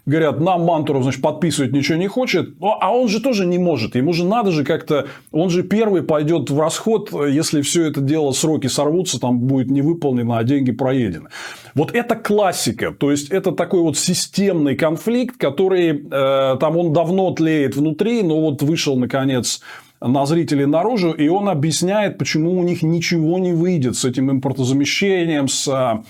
говорят, 0.07 0.39
нам 0.39 0.63
Мантуров, 0.63 1.03
значит, 1.03 1.21
подписывать 1.21 1.73
ничего 1.73 1.97
не 1.97 2.07
хочет, 2.07 2.55
а 2.61 2.95
он 2.95 3.09
же 3.09 3.21
тоже 3.21 3.45
не 3.45 3.57
может. 3.57 3.95
Ему 3.95 4.13
же 4.13 4.25
надо 4.25 4.51
же 4.51 4.63
как-то, 4.63 5.07
он 5.31 5.49
же 5.49 5.63
первый 5.63 6.01
пойдет 6.01 6.49
в 6.49 6.59
расход, 6.59 7.11
если 7.11 7.61
все 7.61 7.83
это 7.83 7.99
дело, 7.99 8.31
сроки 8.31 8.67
сорвутся, 8.67 9.19
там 9.19 9.39
будет 9.39 9.69
не 9.69 9.81
выполнено, 9.81 10.37
а 10.37 10.43
деньги 10.45 10.71
проедены. 10.71 11.27
Вот 11.75 11.93
это 11.93 12.15
классика, 12.15 12.91
то 12.97 13.11
есть 13.11 13.29
это 13.29 13.51
такой 13.51 13.81
вот 13.81 13.97
системный 13.97 14.77
конфликт, 14.77 15.37
который 15.37 16.07
э, 16.09 16.57
там 16.57 16.77
он 16.77 16.93
давно 16.93 17.31
тлеет 17.31 17.75
внутри, 17.75 18.23
но 18.23 18.39
вот 18.39 18.63
вышел 18.63 18.97
наконец 18.97 19.61
на 20.01 20.25
зрителей 20.25 20.65
наружу, 20.65 21.11
и 21.11 21.27
он 21.27 21.49
объясняет, 21.49 22.17
почему 22.17 22.59
у 22.59 22.63
них 22.63 22.83
ничего 22.83 23.39
не 23.39 23.53
выйдет 23.53 23.95
с 23.95 24.05
этим 24.05 24.29
импортозамещением, 24.31 25.47
с 25.47 26.03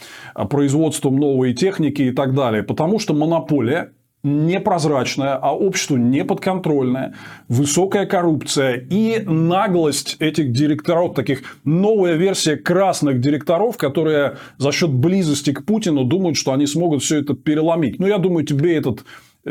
производством 0.50 1.18
новой 1.18 1.54
техники 1.54 2.02
и 2.02 2.12
так 2.12 2.34
далее. 2.34 2.64
Потому 2.64 3.00
что 3.00 3.14
монополия 3.14 3.92
непрозрачная, 4.24 5.36
а 5.36 5.56
обществу 5.56 5.96
неподконтрольная, 5.96 7.14
высокая 7.48 8.06
коррупция 8.06 8.86
и 8.90 9.24
наглость 9.26 10.18
этих 10.20 10.52
директоров, 10.52 11.14
таких 11.14 11.44
новая 11.64 12.16
версия 12.16 12.58
красных 12.58 13.22
директоров, 13.22 13.78
которые 13.78 14.38
за 14.58 14.72
счет 14.72 14.92
близости 14.92 15.54
к 15.54 15.66
Путину 15.66 16.04
думают, 16.04 16.36
что 16.36 16.52
они 16.52 16.66
смогут 16.66 17.04
все 17.04 17.20
это 17.20 17.36
переломить. 17.36 18.00
Ну, 18.00 18.08
я 18.08 18.18
думаю, 18.18 18.46
тебе 18.46 18.76
этот 18.76 19.06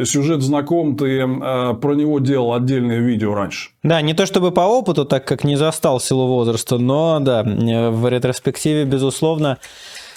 сюжет 0.04 0.42
знаком, 0.42 0.96
ты 0.96 1.20
э, 1.20 1.74
про 1.74 1.94
него 1.94 2.18
делал 2.18 2.52
отдельное 2.52 2.98
видео 2.98 3.34
раньше. 3.34 3.70
Да, 3.82 4.00
не 4.00 4.14
то 4.14 4.26
чтобы 4.26 4.50
по 4.50 4.60
опыту, 4.60 5.04
так 5.04 5.24
как 5.24 5.44
не 5.44 5.56
застал 5.56 6.00
силу 6.00 6.26
возраста, 6.26 6.78
но 6.78 7.18
да, 7.20 7.42
в 7.44 8.08
ретроспективе, 8.08 8.84
безусловно, 8.84 9.58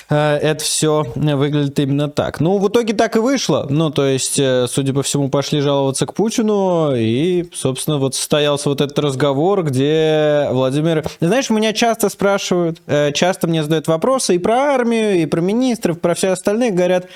э, 0.10 0.16
это 0.16 0.64
все 0.64 1.06
выглядит 1.16 1.80
именно 1.80 2.10
так. 2.10 2.40
Ну, 2.40 2.58
в 2.58 2.68
итоге 2.68 2.94
так 2.94 3.16
и 3.16 3.20
вышло. 3.20 3.68
Ну, 3.70 3.90
то 3.92 4.06
есть, 4.06 4.40
э, 4.40 4.66
судя 4.68 4.94
по 4.94 5.04
всему, 5.04 5.30
пошли 5.30 5.62
жаловаться 5.62 6.06
к 6.06 6.14
Путину, 6.14 6.94
и, 6.96 7.50
собственно, 7.54 7.98
вот 7.98 8.16
состоялся 8.16 8.70
вот 8.70 8.82
этот 8.82 8.98
разговор, 9.00 9.64
где 9.64 10.48
Владимир... 10.52 11.06
Знаешь, 11.20 11.50
меня 11.50 11.74
часто 11.74 12.10
спрашивают, 12.10 12.82
э, 12.88 13.12
часто 13.14 13.48
мне 13.48 13.64
задают 13.64 13.88
вопросы 13.88 14.36
и 14.36 14.40
про 14.40 14.56
армию, 14.56 15.22
и 15.22 15.26
про 15.26 15.42
министров, 15.42 16.00
про 16.00 16.16
все 16.16 16.30
остальные, 16.30 16.72
говорят, 16.72 17.08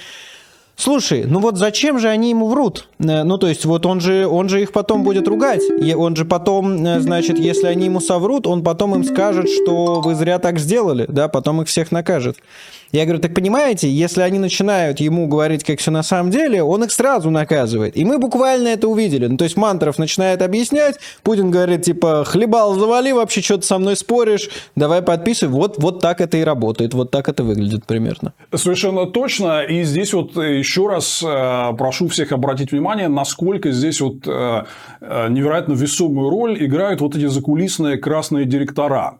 Слушай, 0.76 1.26
ну 1.28 1.40
вот 1.40 1.58
зачем 1.58 2.00
же 2.00 2.10
они 2.10 2.32
ему 2.32 2.48
врут? 2.50 2.88
Ну, 2.98 3.38
то 3.38 3.48
есть, 3.48 3.64
вот 3.66 3.86
он 3.86 4.02
же, 4.02 4.26
он 4.26 4.50
же 4.50 4.62
их 4.62 4.72
потом 4.72 5.04
будет 5.04 5.28
ругать. 5.28 5.62
И 5.82 5.94
он 5.94 6.16
же 6.16 6.26
потом, 6.26 6.78
значит, 7.00 7.38
если 7.38 7.68
они 7.68 7.86
ему 7.86 8.00
соврут, 8.00 8.48
он 8.48 8.64
потом 8.64 8.96
им 8.96 9.04
скажет, 9.04 9.48
что 9.50 10.02
вы 10.02 10.16
зря 10.16 10.40
так 10.40 10.58
сделали, 10.60 11.06
да, 11.08 11.28
потом 11.28 11.62
их 11.62 11.68
всех 11.68 11.92
накажет. 11.92 12.38
Я 12.94 13.06
говорю, 13.06 13.20
так 13.20 13.34
понимаете, 13.34 13.90
если 13.90 14.22
они 14.22 14.38
начинают 14.38 15.00
ему 15.00 15.26
говорить, 15.28 15.64
как 15.64 15.80
все 15.80 15.90
на 15.90 16.04
самом 16.04 16.30
деле, 16.30 16.62
он 16.62 16.84
их 16.84 16.92
сразу 16.92 17.32
наказывает. 17.32 17.98
И 17.98 18.06
мы 18.06 18.20
буквально 18.20 18.68
это 18.68 18.88
увидели. 18.88 19.26
Ну, 19.26 19.36
то 19.36 19.46
есть 19.46 19.58
Мантров 19.58 19.98
начинает 19.98 20.44
объяснять, 20.44 21.00
Путин 21.24 21.50
говорит, 21.50 21.82
типа, 21.82 22.24
хлебал, 22.24 22.76
завали, 22.76 23.12
вообще 23.12 23.42
что-то 23.42 23.66
со 23.66 23.80
мной 23.80 23.96
споришь, 23.96 24.48
давай 24.76 25.02
подписывай. 25.02 25.52
Вот, 25.56 25.82
вот 25.82 26.02
так 26.02 26.22
это 26.22 26.38
и 26.38 26.44
работает, 26.44 26.94
вот 26.94 27.10
так 27.10 27.30
это 27.30 27.44
выглядит 27.44 27.84
примерно. 27.88 28.34
Совершенно 28.54 29.08
точно. 29.08 29.64
И 29.64 29.82
здесь 29.86 30.14
вот 30.14 30.36
еще 30.36 30.88
раз 30.88 31.24
э, 31.26 31.74
прошу 31.76 32.10
всех 32.10 32.32
обратить 32.32 32.72
внимание, 32.72 33.08
насколько 33.08 33.72
здесь 33.72 34.02
вот 34.02 34.28
э, 34.28 34.66
невероятно 35.02 35.74
весомую 35.74 36.30
роль 36.30 36.64
играют 36.64 37.02
вот 37.02 37.16
эти 37.16 37.26
закулисные 37.26 37.98
красные 37.98 38.46
директора 38.46 39.18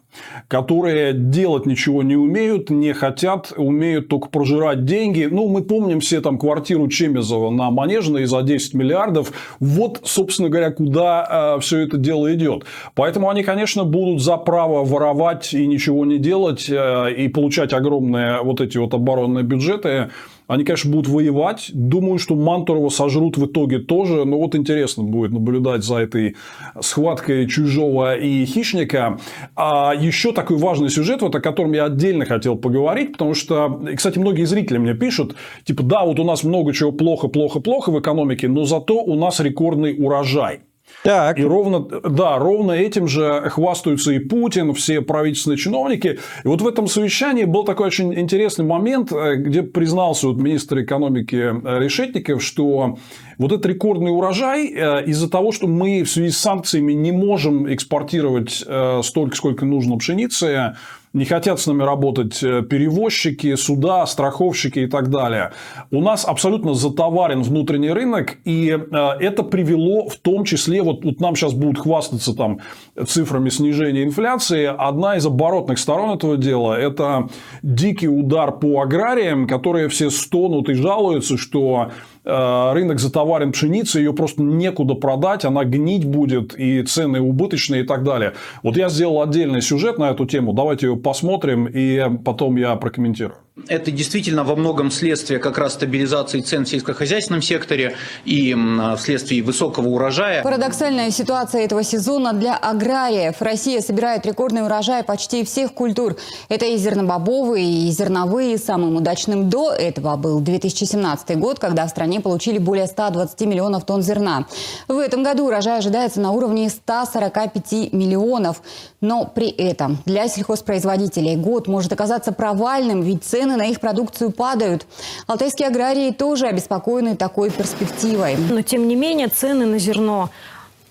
которые 0.48 1.14
делать 1.14 1.66
ничего 1.66 2.04
не 2.04 2.16
умеют, 2.16 2.70
не 2.70 2.94
хотят, 2.94 3.54
умеют 3.56 4.08
только 4.08 4.30
прожирать 4.30 4.86
деньги. 4.86 5.28
Ну, 5.30 5.48
мы 5.48 5.64
помним 5.64 6.00
все 6.00 6.22
там 6.22 6.38
квартиру 6.38 6.88
Чемезова 6.88 7.50
на 7.50 7.72
Манежной 7.72 8.26
за 8.26 8.42
10 8.42 8.74
миллиардов. 8.74 9.32
Вот, 9.60 10.02
собственно 10.04 10.50
говоря, 10.50 10.72
куда 10.72 11.56
э, 11.58 11.62
все 11.62 11.80
это 11.80 11.98
дело 11.98 12.34
идет. 12.34 12.66
Поэтому 12.96 13.30
они, 13.30 13.44
конечно, 13.44 13.84
будут 13.84 14.22
за 14.22 14.38
право 14.38 14.84
воровать 14.84 15.54
и 15.54 15.66
ничего 15.68 16.06
не 16.06 16.18
делать, 16.18 16.70
э, 16.70 17.14
и 17.14 17.28
получать 17.28 17.74
огромные 17.74 18.42
вот 18.42 18.62
эти 18.62 18.78
вот 18.78 18.94
оборонные 18.94 19.44
бюджеты. 19.44 20.10
Они, 20.48 20.64
конечно, 20.64 20.92
будут 20.92 21.08
воевать. 21.08 21.72
Думаю, 21.74 22.20
что 22.20 22.36
Мантурова 22.36 22.90
сожрут 22.90 23.38
в 23.38 23.46
итоге 23.46 23.80
тоже. 23.80 24.26
Но 24.26 24.38
вот 24.40 24.56
интересно 24.56 25.04
будет 25.04 25.32
наблюдать 25.32 25.84
за 25.84 25.98
этой 25.98 26.36
схваткой 26.80 27.48
чужого 27.48 28.16
и 28.16 28.46
хищника. 28.46 29.20
А 29.56 29.94
еще 29.94 30.32
такой 30.32 30.58
важный 30.58 30.90
сюжет, 30.90 31.22
вот 31.22 31.36
о 31.36 31.40
котором 31.42 31.74
я 31.74 31.86
отдельно 31.86 32.26
хотел 32.26 32.56
поговорить, 32.56 33.14
потому 33.14 33.34
что, 33.34 33.82
кстати, 33.96 34.20
многие 34.20 34.46
зрители 34.46 34.78
мне 34.78 34.94
пишут, 34.94 35.36
типа, 35.64 35.84
да, 35.84 36.06
вот 36.06 36.20
у 36.20 36.24
нас 36.24 36.44
много 36.44 36.74
чего 36.74 36.92
плохо, 36.92 37.28
плохо, 37.28 37.60
плохо 37.60 37.92
в 37.92 38.00
экономике, 38.00 38.48
но 38.48 38.66
зато 38.66 39.02
у 39.02 39.16
нас 39.16 39.40
рекордный 39.40 39.96
урожай. 39.98 40.62
Так. 41.04 41.40
И 41.40 41.44
ровно, 41.44 41.80
да, 41.82 42.38
ровно 42.38 42.72
этим 42.72 43.08
же 43.08 43.50
хвастаются 43.50 44.12
и 44.12 44.20
Путин, 44.20 44.74
все 44.74 45.02
правительственные 45.02 45.58
чиновники. 45.58 46.20
И 46.44 46.48
вот 46.48 46.62
в 46.62 46.68
этом 46.68 46.88
совещании 46.88 47.44
был 47.44 47.64
такой 47.64 47.88
очень 47.88 48.14
интересный 48.18 48.66
момент, 48.66 49.12
э, 49.12 49.36
где 49.36 49.64
признался 49.64 50.28
вот 50.28 50.38
министр 50.38 50.84
экономики 50.84 51.36
э, 51.36 51.80
Решетников, 51.80 52.42
что 52.42 52.98
вот 53.38 53.52
этот 53.52 53.66
рекордный 53.66 54.12
урожай 54.12 54.68
э, 54.68 55.06
из-за 55.06 55.30
того, 55.30 55.52
что 55.52 55.68
мы 55.68 56.04
в 56.04 56.10
связи 56.10 56.32
с 56.32 56.38
санкциями 56.38 56.94
не 56.94 57.12
можем 57.12 57.72
экспортировать 57.74 58.64
столько, 59.04 59.36
сколько 59.36 59.66
нужно 59.66 59.98
пшеницы, 59.98 60.76
не 61.14 61.26
хотят 61.26 61.60
с 61.60 61.68
нами 61.68 61.84
работать 61.84 62.42
э, 62.44 62.64
перевозчики, 62.64 63.56
суда, 63.56 64.06
страховщики 64.08 64.80
и 64.80 64.88
так 64.88 65.10
далее. 65.10 65.52
У 65.92 66.02
нас 66.02 66.26
абсолютно 66.26 66.74
затоварен 66.74 67.44
внутренний 67.44 67.92
рынок, 67.92 68.38
и 68.46 68.70
э, 68.70 69.08
это 69.20 69.44
привело 69.44 70.10
в 70.10 70.18
том 70.18 70.44
числе, 70.44 70.82
вот, 70.82 71.06
вот 71.06 71.20
нам 71.20 71.36
сейчас 71.36 71.54
будут 71.54 71.80
хвастаться 71.80 72.34
там 72.34 72.60
цифрами 73.06 73.50
снижения 73.50 74.04
инфляции, 74.04 74.66
одна 74.66 75.18
из 75.18 75.26
оборотных 75.26 75.78
сторон 75.78 76.18
этого 76.18 76.36
дела– 76.36 76.74
это 76.80 77.30
дикий 77.62 78.08
удар 78.08 78.52
по 78.52 78.82
аграриям, 78.82 79.48
которые 79.48 79.90
все 79.90 80.10
стонут 80.10 80.70
и 80.70 80.74
жалуются, 80.74 81.38
что 81.38 81.92
рынок 82.26 83.00
затоварен 83.00 83.52
пшеницей, 83.52 84.04
ее 84.04 84.14
просто 84.14 84.42
некуда 84.42 84.94
продать, 84.96 85.46
она 85.46 85.64
гнить 85.64 86.06
будет, 86.06 86.58
и 86.58 86.84
цены 86.84 87.22
убыточные 87.22 87.84
и 87.84 87.86
так 87.86 88.04
далее. 88.04 88.34
Вот 88.62 88.78
я 88.78 88.90
сделал 88.90 89.22
отдельный 89.22 89.62
сюжет 89.62 89.98
на 89.98 90.10
эту 90.12 90.26
тему, 90.26 90.54
давайте 90.54 90.88
ее 90.88 90.96
посмотрим, 90.96 91.68
и 91.68 92.02
потом 92.24 92.56
я 92.56 92.76
прокомментирую. 92.76 93.38
Это 93.68 93.92
действительно 93.92 94.44
во 94.44 94.56
многом 94.56 94.90
следствие 94.90 95.40
как 95.40 95.60
раз 95.60 95.74
стабилизации 95.76 96.42
цен 96.42 96.66
в 96.66 96.70
сельскохозяйственном 96.70 97.44
секторе 97.44 97.96
и 98.26 98.56
вследствие 98.98 99.44
высокого 99.44 99.90
урожая. 99.90 100.42
Парадоксальная 100.42 101.12
ситуация 101.12 101.62
этого 101.62 101.84
сезона 101.84 102.34
для 102.34 102.58
аграриев. 102.58 103.36
Россия 103.42 103.82
собирает 103.82 104.26
рекордный 104.26 104.64
урожай 104.64 105.04
почти 105.04 105.44
всех 105.44 105.76
культур. 105.76 106.18
Это 106.50 106.66
и 106.66 106.78
зернобобовые, 106.78 107.88
и 107.88 107.92
зерновые. 107.92 108.58
Самым 108.58 108.96
удачным 108.96 109.52
до 109.52 109.72
этого 109.72 110.16
был 110.16 110.40
2017 110.40 111.38
год, 111.38 111.60
когда 111.60 111.86
в 111.86 111.90
стране 111.90 112.22
получили 112.22 112.58
более 112.58 112.88
120 112.88 113.40
миллионов 113.42 113.86
тонн 113.86 114.02
зерна. 114.02 114.48
В 114.88 114.98
этом 114.98 115.22
году 115.22 115.46
урожай 115.46 115.78
ожидается 115.78 116.20
на 116.20 116.32
уровне 116.32 116.72
145 116.72 117.94
миллионов. 117.94 118.64
Но 119.00 119.26
при 119.26 119.50
этом 119.50 120.00
для 120.06 120.28
сельхозпроизводителей 120.28 121.36
год 121.36 121.68
может 121.68 121.94
оказаться 121.94 122.32
провальным, 122.32 123.02
ведь 123.02 123.24
цены 123.24 123.43
цены 123.44 123.58
на 123.58 123.66
их 123.66 123.80
продукцию 123.80 124.32
падают. 124.32 124.86
Алтайские 125.28 125.68
аграрии 125.68 126.12
тоже 126.12 126.48
обеспокоены 126.48 127.16
такой 127.16 127.50
перспективой. 127.50 128.38
Но 128.38 128.62
тем 128.62 128.88
не 128.88 128.96
менее 128.96 129.28
цены 129.28 129.66
на 129.66 129.80
зерно 129.80 130.30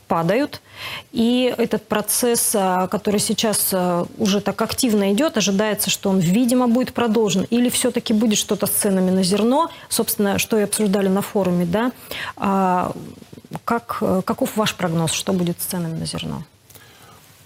падают. 0.06 0.60
И 1.12 1.54
этот 1.56 1.88
процесс, 1.88 2.54
а, 2.54 2.86
который 2.88 3.20
сейчас 3.20 3.70
а, 3.72 4.06
уже 4.18 4.40
так 4.42 4.60
активно 4.60 5.12
идет, 5.14 5.38
ожидается, 5.38 5.88
что 5.88 6.10
он, 6.10 6.18
видимо, 6.18 6.68
будет 6.68 6.92
продолжен. 6.92 7.46
Или 7.48 7.70
все-таки 7.70 8.12
будет 8.12 8.38
что-то 8.38 8.66
с 8.66 8.70
ценами 8.70 9.10
на 9.10 9.22
зерно, 9.22 9.70
собственно, 9.88 10.38
что 10.38 10.58
и 10.58 10.62
обсуждали 10.62 11.08
на 11.08 11.22
форуме, 11.22 11.64
да? 11.64 11.92
А, 12.36 12.92
как, 13.64 14.02
каков 14.24 14.56
ваш 14.56 14.74
прогноз, 14.74 15.12
что 15.12 15.32
будет 15.32 15.58
с 15.62 15.64
ценами 15.64 15.98
на 15.98 16.04
зерно? 16.04 16.42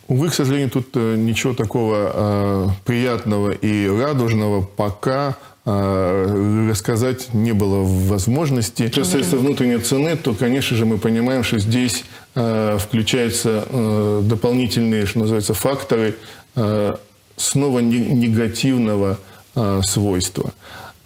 Увы, 0.09 0.29
к 0.29 0.35
сожалению, 0.35 0.71
тут 0.71 0.89
э, 0.95 1.17
ничего 1.17 1.53
такого 1.53 2.13
э, 2.15 2.69
приятного 2.85 3.51
и 3.51 3.89
радужного 3.89 4.63
пока 4.63 5.37
э, 5.65 6.67
рассказать 6.71 7.35
не 7.35 7.53
было 7.53 7.83
возможности. 7.83 8.87
Что 8.87 9.01
касается 9.01 9.37
внутренней 9.37 9.79
цены, 9.79 10.17
то, 10.17 10.33
конечно 10.33 10.77
же, 10.77 10.87
мы 10.87 10.99
понимаем, 10.99 11.43
что 11.43 11.59
здесь 11.59 12.05
э, 12.37 12.79
включаются 12.79 13.67
э, 13.69 14.23
дополнительные, 14.25 15.07
что 15.07 15.21
называется, 15.21 15.55
факторы 15.55 16.15
э, 16.55 16.97
снова 17.37 17.81
не, 17.81 17.99
негативного 17.99 19.19
э, 19.57 19.81
свойства. 19.83 20.53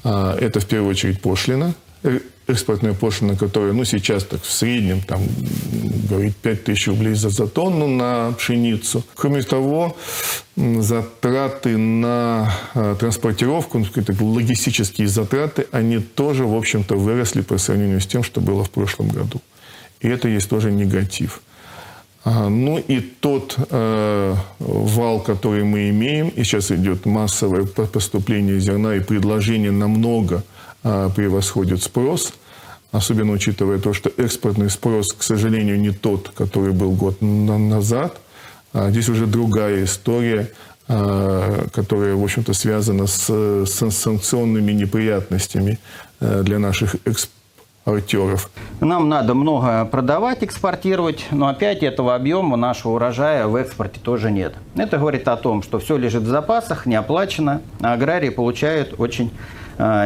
Э, 0.04 0.36
это 0.38 0.60
в 0.60 0.66
первую 0.66 0.90
очередь 0.90 1.22
пошлина, 1.22 1.74
э, 2.02 2.20
экспортная 2.50 2.92
пошлина, 2.92 3.36
которая, 3.36 3.72
ну, 3.72 3.84
сейчас 3.84 4.24
так 4.24 4.42
в 4.42 4.50
среднем, 4.50 5.00
там, 5.00 5.22
говорит, 6.08 6.36
5 6.36 6.64
тысяч 6.64 6.88
рублей 6.88 7.14
за, 7.14 7.30
за 7.30 7.46
тонну 7.46 7.86
на 7.86 8.32
пшеницу. 8.32 9.02
Кроме 9.14 9.42
того, 9.42 9.96
затраты 10.56 11.76
на 11.78 12.52
э, 12.74 12.96
транспортировку, 12.98 13.78
ну, 13.78 13.86
логистические 14.20 15.08
затраты, 15.08 15.66
они 15.72 15.98
тоже, 15.98 16.44
в 16.44 16.54
общем-то, 16.54 16.96
выросли 16.96 17.40
по 17.40 17.58
сравнению 17.58 18.00
с 18.00 18.06
тем, 18.06 18.22
что 18.22 18.40
было 18.40 18.64
в 18.64 18.70
прошлом 18.70 19.08
году. 19.08 19.40
И 20.00 20.08
это 20.08 20.28
есть 20.28 20.48
тоже 20.48 20.70
негатив. 20.70 21.40
Ну 22.24 22.78
и 22.78 23.00
тот 23.00 23.56
э, 23.70 24.34
вал, 24.58 25.20
который 25.20 25.64
мы 25.64 25.88
имеем, 25.88 26.28
и 26.28 26.44
сейчас 26.44 26.70
идет 26.70 27.06
массовое 27.06 27.64
поступление 27.64 28.60
зерна, 28.60 28.96
и 28.96 29.00
предложение 29.00 29.70
намного 29.70 30.44
э, 30.84 31.08
превосходит 31.16 31.82
спрос, 31.82 32.34
особенно 32.92 33.32
учитывая 33.32 33.78
то, 33.78 33.92
что 33.92 34.10
экспортный 34.16 34.70
спрос, 34.70 35.12
к 35.12 35.22
сожалению, 35.22 35.80
не 35.80 35.90
тот, 35.90 36.30
который 36.30 36.72
был 36.72 36.92
год 36.92 37.20
назад. 37.20 38.20
А 38.72 38.90
здесь 38.90 39.08
уже 39.08 39.26
другая 39.26 39.84
история, 39.84 40.50
а, 40.88 41.66
которая, 41.72 42.14
в 42.14 42.22
общем-то, 42.22 42.52
связана 42.52 43.06
с, 43.06 43.66
санкционными 43.66 44.72
неприятностями 44.72 45.78
э, 46.20 46.42
для 46.42 46.58
наших 46.58 46.96
экспортеров. 47.04 48.50
Нам 48.80 49.08
надо 49.08 49.34
много 49.34 49.84
продавать, 49.84 50.42
экспортировать, 50.42 51.26
но 51.30 51.48
опять 51.48 51.82
этого 51.82 52.14
объема 52.14 52.56
нашего 52.56 52.92
урожая 52.92 53.46
в 53.46 53.56
экспорте 53.56 54.00
тоже 54.00 54.30
нет. 54.30 54.54
Это 54.76 54.98
говорит 54.98 55.28
о 55.28 55.36
том, 55.36 55.62
что 55.62 55.78
все 55.78 55.96
лежит 55.96 56.22
в 56.22 56.28
запасах, 56.28 56.86
не 56.86 56.96
оплачено, 56.96 57.62
а 57.80 57.92
аграрии 57.92 58.30
получают 58.30 58.94
очень 58.98 59.30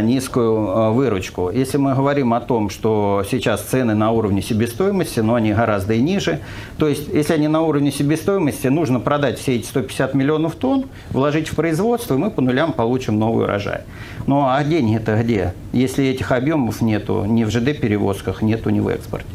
низкую 0.03 0.69
э, 0.69 0.91
выручку. 0.91 1.51
Если 1.51 1.79
мы 1.79 1.95
говорим 1.95 2.33
о 2.33 2.41
том, 2.41 2.71
что 2.71 3.25
сейчас 3.29 3.63
цены 3.63 3.95
на 3.95 4.13
уровне 4.13 4.41
себестоимости, 4.41 5.21
но 5.21 5.35
они 5.35 5.53
гораздо 5.53 5.95
и 5.95 6.01
ниже, 6.01 6.41
то 6.79 6.87
есть 6.87 7.09
если 7.13 7.35
они 7.35 7.49
на 7.49 7.63
уровне 7.63 7.91
себестоимости, 7.91 8.69
нужно 8.69 9.01
продать 9.01 9.39
все 9.39 9.57
эти 9.57 9.67
150 9.67 10.15
миллионов 10.15 10.55
тонн, 10.55 10.87
вложить 11.11 11.49
в 11.49 11.57
производство, 11.57 12.15
и 12.15 12.19
мы 12.19 12.31
по 12.31 12.41
нулям 12.41 12.73
получим 12.73 13.19
новый 13.19 13.45
урожай. 13.45 13.81
Ну 14.27 14.47
а 14.47 14.63
деньги-то 14.63 15.21
где? 15.23 15.55
Если 15.73 16.05
этих 16.07 16.31
объемов 16.31 16.81
нету 16.81 17.25
ни 17.25 17.45
в 17.45 17.51
ЖД-перевозках, 17.51 18.43
нету 18.43 18.71
ни 18.71 18.81
в 18.81 18.89
экспорте. 18.89 19.27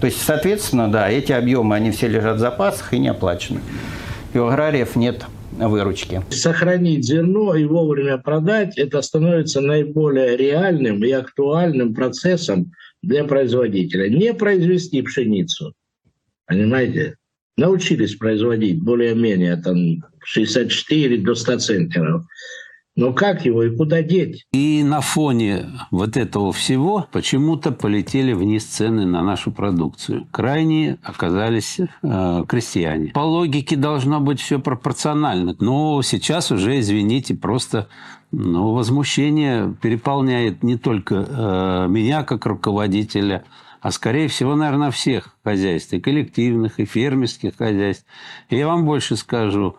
То 0.00 0.06
есть, 0.06 0.22
соответственно, 0.22 0.88
да, 0.88 1.08
эти 1.10 1.32
объемы, 1.32 1.74
они 1.74 1.90
все 1.90 2.06
лежат 2.06 2.36
в 2.36 2.38
запасах 2.38 2.94
и 2.94 2.98
не 2.98 3.08
оплачены. 3.08 3.60
И 4.32 4.38
у 4.38 4.46
аграриев 4.46 4.94
нет 4.94 5.26
выручки. 5.66 6.22
Сохранить 6.30 7.04
зерно 7.04 7.54
и 7.54 7.64
вовремя 7.64 8.18
продать– 8.18 8.74
это 8.78 9.02
становится 9.02 9.60
наиболее 9.60 10.36
реальным 10.36 11.02
и 11.02 11.10
актуальным 11.10 11.94
процессом 11.94 12.72
для 13.02 13.24
производителя. 13.24 14.08
Не 14.08 14.34
произвести 14.34 15.02
пшеницу, 15.02 15.74
понимаете? 16.46 17.16
Научились 17.56 18.14
производить 18.14 18.80
более-менее 18.80 19.56
там 19.56 20.04
64 20.22 21.18
до 21.18 21.34
100 21.34 21.58
центнеров. 21.58 22.24
Но 22.98 23.12
как 23.12 23.44
его 23.44 23.62
и 23.62 23.70
куда 23.70 24.02
деть? 24.02 24.44
И 24.52 24.82
на 24.82 25.00
фоне 25.00 25.66
вот 25.92 26.16
этого 26.16 26.52
всего 26.52 27.06
почему-то 27.12 27.70
полетели 27.70 28.32
вниз 28.32 28.64
цены 28.64 29.06
на 29.06 29.22
нашу 29.22 29.52
продукцию. 29.52 30.26
Крайне 30.32 30.98
оказались 31.04 31.78
э, 31.78 32.44
крестьяне. 32.48 33.12
По 33.12 33.20
логике 33.20 33.76
должно 33.76 34.18
быть 34.18 34.40
все 34.40 34.58
пропорционально. 34.58 35.54
Но 35.60 36.02
сейчас 36.02 36.50
уже, 36.50 36.80
извините, 36.80 37.36
просто 37.36 37.86
ну, 38.32 38.72
возмущение 38.72 39.72
переполняет 39.80 40.64
не 40.64 40.76
только 40.76 41.14
э, 41.14 41.86
меня 41.88 42.24
как 42.24 42.46
руководителя, 42.46 43.44
а 43.80 43.92
скорее 43.92 44.26
всего, 44.26 44.56
наверное, 44.56 44.90
всех 44.90 45.36
хозяйств, 45.44 45.92
и 45.92 46.00
коллективных, 46.00 46.80
и 46.80 46.84
фермерских 46.84 47.58
хозяйств. 47.58 48.06
И 48.50 48.56
я 48.56 48.66
вам 48.66 48.84
больше 48.84 49.14
скажу, 49.14 49.76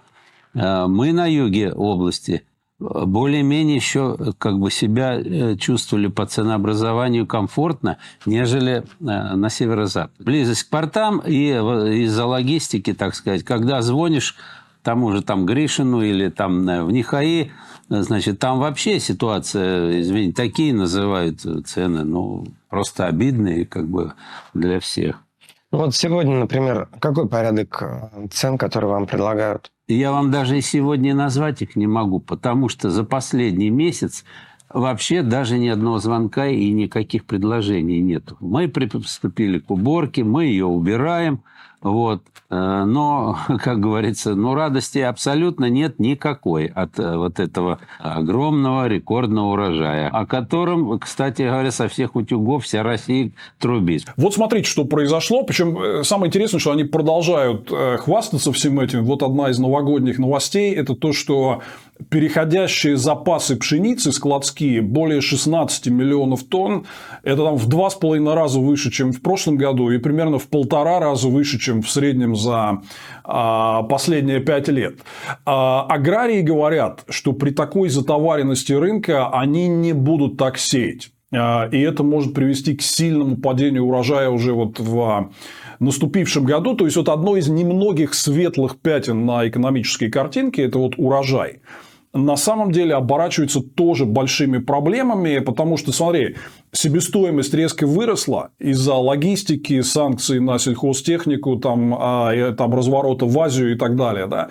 э, 0.53 0.85
мы 0.87 1.11
на 1.11 1.27
юге 1.27 1.73
области– 1.73 2.43
более-менее 2.79 3.75
еще 3.75 4.33
как 4.37 4.57
бы 4.57 4.71
себя 4.71 5.19
э, 5.19 5.57
чувствовали 5.57 6.07
по 6.07 6.25
ценообразованию 6.25 7.27
комфортно, 7.27 7.97
нежели 8.25 8.83
э, 8.83 8.83
на 8.99 9.49
северо-запад. 9.49 10.13
Близость 10.19 10.63
к 10.63 10.69
портам 10.69 11.19
и 11.19 11.49
из-за 11.49 12.25
логистики, 12.25 12.93
так 12.93 13.15
сказать, 13.15 13.43
когда 13.43 13.81
звонишь 13.81 14.35
тому 14.81 15.11
же 15.11 15.21
там 15.21 15.45
Гришину 15.45 16.01
или 16.01 16.29
там 16.29 16.67
э, 16.69 16.83
в 16.83 16.91
Нихаи, 16.91 17.51
значит, 17.89 18.39
там 18.39 18.59
вообще 18.59 18.99
ситуация, 18.99 19.99
извините, 19.99 20.35
такие 20.35 20.73
называют 20.73 21.41
цены, 21.65 22.05
ну, 22.05 22.45
просто 22.69 23.07
обидные 23.07 23.65
как 23.65 23.87
бы 23.87 24.13
для 24.53 24.79
всех. 24.79 25.21
Вот 25.71 25.93
сегодня, 25.93 26.39
например, 26.39 26.87
какой 26.99 27.27
порядок 27.27 27.83
цен, 28.31 28.57
который 28.57 28.89
вам 28.89 29.05
предлагают? 29.05 29.69
Я 29.91 30.11
вам 30.11 30.29
даже 30.29 30.55
и 30.55 30.61
сегодня 30.61 31.15
назвать 31.15 31.63
их 31.63 31.75
не 31.75 31.87
могу, 31.87 32.19
потому 32.19 32.69
что 32.69 32.91
за 32.91 33.03
последний 33.03 33.71
месяц 33.71 34.23
вообще 34.71 35.23
даже 35.23 35.57
ни 35.57 35.67
одного 35.67 35.97
звонка 35.97 36.45
и 36.45 36.69
никаких 36.69 37.25
предложений 37.25 38.01
нет. 38.01 38.33
Мы 38.39 38.67
приступили 38.67 39.57
к 39.57 39.71
уборке, 39.71 40.23
мы 40.23 40.45
ее 40.45 40.65
убираем– 40.65 41.41
вот. 41.81 42.23
Э, 42.49 42.83
но, 42.85 43.37
как 43.63 43.79
говорится, 43.79 44.35
ну, 44.35 44.53
радости 44.53 44.99
абсолютно 44.99 45.69
нет 45.69 45.99
никакой 45.99 46.65
от 46.65 46.99
э, 46.99 47.15
вот 47.15 47.39
этого 47.39 47.79
огромного 47.99 48.87
рекордного 48.87 49.53
урожая, 49.53 50.09
о 50.09 50.25
котором, 50.25 50.99
кстати 50.99 51.43
говоря, 51.43 51.71
со 51.71 51.87
всех 51.87 52.15
утюгов 52.15 52.65
вся 52.65 52.83
Россия 52.83 53.31
трубит. 53.59 54.05
Вот 54.17 54.33
смотрите, 54.33 54.69
что 54.69 54.85
произошло. 54.85 55.43
Причем 55.43 55.77
э, 55.77 56.03
самое 56.03 56.29
интересное, 56.29 56.59
что 56.59 56.71
они 56.71 56.83
продолжают 56.83 57.71
хвастаться 57.99 58.51
всем 58.51 58.79
этим. 58.79 59.05
Вот 59.05 59.23
одна 59.23 59.49
из 59.49 59.59
новогодних 59.59 60.17
новостей– 60.19 60.73
это 60.75 60.95
то, 60.95 61.13
что 61.13 61.61
переходящие 62.09 62.95
запасы 62.95 63.57
пшеницы 63.57 64.11
складские 64.11 64.81
более 64.81 65.21
16 65.21 65.87
миллионов 65.87 66.43
тонн. 66.43 66.85
Это 67.23 67.43
там 67.43 67.55
в 67.55 67.67
два 67.67 67.89
с 67.89 67.95
половиной 67.95 68.33
раза 68.33 68.59
выше, 68.59 68.89
чем 68.89 69.11
в 69.11 69.21
прошлом 69.21 69.57
году, 69.57 69.91
и 69.91 69.97
примерно 69.97 70.39
в 70.39 70.47
полтора 70.47 70.99
раза 70.99 71.27
выше, 71.27 71.59
чем 71.59 71.81
в 71.81 71.89
среднем 71.89 72.35
за 72.35 72.81
а, 73.23 73.83
последние 73.83 74.39
пять 74.39 74.69
лет. 74.69 74.99
А, 75.45 75.85
аграрии 75.89 76.41
говорят, 76.41 77.03
что 77.09 77.33
при 77.33 77.51
такой 77.51 77.89
затоваренности 77.89 78.73
рынка 78.73 79.29
они 79.29 79.67
не 79.67 79.93
будут 79.93 80.37
так 80.37 80.57
сеять. 80.57 81.11
А, 81.31 81.67
и 81.69 81.79
это 81.79 82.03
может 82.03 82.33
привести 82.33 82.75
к 82.75 82.81
сильному 82.81 83.37
падению 83.37 83.83
урожая 83.83 84.29
уже 84.29 84.53
вот 84.53 84.79
в 84.79 85.31
наступившем 85.79 86.45
году. 86.45 86.75
То 86.75 86.85
есть, 86.85 86.97
вот 86.97 87.09
одно 87.09 87.35
из 87.35 87.49
немногих 87.49 88.13
светлых 88.13 88.79
пятен 88.79 89.25
на 89.25 89.47
экономической 89.47 90.09
картинке– 90.09 90.63
это 90.63 90.79
вот 90.79 90.93
урожай 90.97 91.59
на 92.13 92.37
самом 92.37 92.71
деле 92.71 92.95
оборачивается 92.95 93.61
тоже 93.61 94.05
большими 94.05 94.57
проблемами, 94.57 95.39
потому 95.39 95.77
что, 95.77 95.91
смотри, 95.91 96.37
себестоимость 96.71 97.53
резко 97.53 97.85
выросла 97.85 98.49
из-за 98.59 98.95
логистики, 98.95 99.81
санкций 99.81 100.39
на 100.39 100.57
сельхозтехнику, 100.57 101.57
там, 101.57 101.95
а, 101.97 102.53
там 102.53 102.73
разворота 102.73 103.25
в 103.25 103.39
Азию 103.39 103.73
и 103.73 103.77
так 103.77 103.95
далее. 103.95 104.27
Да? 104.27 104.49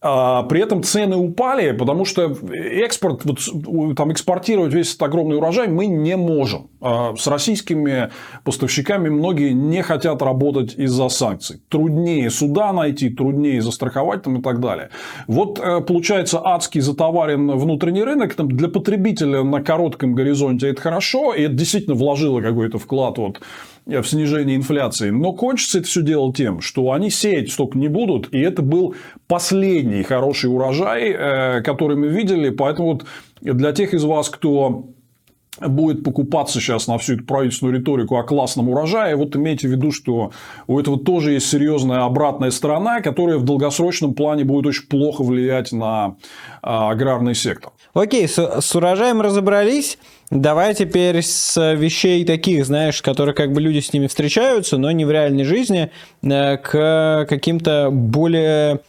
А 0.00 0.44
при 0.44 0.60
этом 0.60 0.84
цены 0.84 1.16
упали, 1.16 1.72
потому 1.72 2.04
что 2.04 2.36
экспорт, 2.52 3.22
вот, 3.24 3.96
там, 3.96 4.12
экспортировать 4.12 4.72
весь 4.72 4.90
этот 4.90 5.02
огромный 5.02 5.38
урожай 5.38 5.66
мы 5.66 5.86
не 5.86 6.16
можем. 6.16 6.70
А 6.80 7.16
с 7.16 7.26
российскими 7.26 8.10
поставщиками 8.44 9.08
многие 9.08 9.50
не 9.50 9.82
хотят 9.82 10.22
работать 10.22 10.74
из-за 10.76 11.08
санкций. 11.08 11.60
Труднее 11.68 12.30
суда 12.30 12.72
найти, 12.72 13.10
труднее 13.10 13.60
застраховать 13.60 14.22
там, 14.22 14.36
и 14.38 14.42
так 14.42 14.60
далее. 14.60 14.90
Вот 15.26 15.58
э, 15.58 15.80
получается 15.80 16.40
адский 16.44 16.80
затоварен 16.80 17.50
внутренний 17.58 18.04
рынок. 18.04 18.34
Там, 18.34 18.46
для 18.46 18.68
потребителя 18.68 19.42
на 19.42 19.60
коротком 19.62 20.14
горизонте 20.14 20.68
это 20.68 20.80
хорошо, 20.80 21.34
и 21.34 21.42
это 21.42 21.54
действительно 21.54 21.96
вложило 21.96 22.40
какой-то 22.40 22.78
вклад 22.78 23.18
вот, 23.18 23.40
в 23.84 24.04
снижение 24.04 24.54
инфляции. 24.54 25.10
Но 25.10 25.32
кончится 25.32 25.78
это 25.78 25.88
все 25.88 26.02
дело 26.02 26.32
тем, 26.32 26.60
что 26.60 26.92
они 26.92 27.10
сеять 27.10 27.50
столько 27.50 27.76
не 27.76 27.88
будут. 27.88 28.32
И 28.32 28.38
это 28.38 28.62
был 28.62 28.94
последний 29.26 29.87
хороший 30.02 30.46
урожай, 30.46 31.10
э, 31.10 31.62
который 31.62 31.96
мы 31.96 32.08
видели. 32.08 32.50
Поэтому 32.50 32.92
вот 32.92 33.04
для 33.40 33.72
тех 33.72 33.94
из 33.94 34.04
вас, 34.04 34.28
кто 34.28 34.86
будет 35.60 36.04
покупаться 36.04 36.60
сейчас 36.60 36.86
на 36.86 36.98
всю 36.98 37.14
эту 37.14 37.24
правительственную 37.24 37.78
риторику 37.78 38.16
о 38.16 38.22
классном 38.22 38.68
урожае, 38.68 39.16
вот 39.16 39.34
имейте 39.36 39.68
в 39.68 39.70
виду, 39.70 39.90
что 39.90 40.30
у 40.66 40.78
этого 40.78 40.98
тоже 40.98 41.32
есть 41.32 41.48
серьезная 41.48 42.04
обратная 42.04 42.50
сторона, 42.50 43.00
которая 43.00 43.38
в 43.38 43.44
долгосрочном 43.44 44.14
плане 44.14 44.44
будет 44.44 44.66
очень 44.66 44.86
плохо 44.86 45.22
влиять 45.24 45.72
на 45.72 46.16
а, 46.62 46.90
аграрный 46.90 47.34
сектор. 47.34 47.72
Окей, 47.94 48.28
с, 48.28 48.60
с 48.60 48.76
урожаем 48.76 49.20
разобрались. 49.20 49.98
Давай 50.30 50.74
теперь 50.74 51.22
с 51.22 51.74
вещей 51.74 52.24
таких, 52.24 52.66
знаешь, 52.66 53.00
которые 53.00 53.34
как 53.34 53.52
бы 53.52 53.62
люди 53.62 53.80
с 53.80 53.92
ними 53.92 54.08
встречаются, 54.08 54.76
но 54.76 54.90
не 54.90 55.06
в 55.06 55.10
реальной 55.10 55.44
жизни, 55.44 55.90
э, 56.22 56.56
к 56.58 57.26
каким-то 57.28 57.88
более 57.90 58.80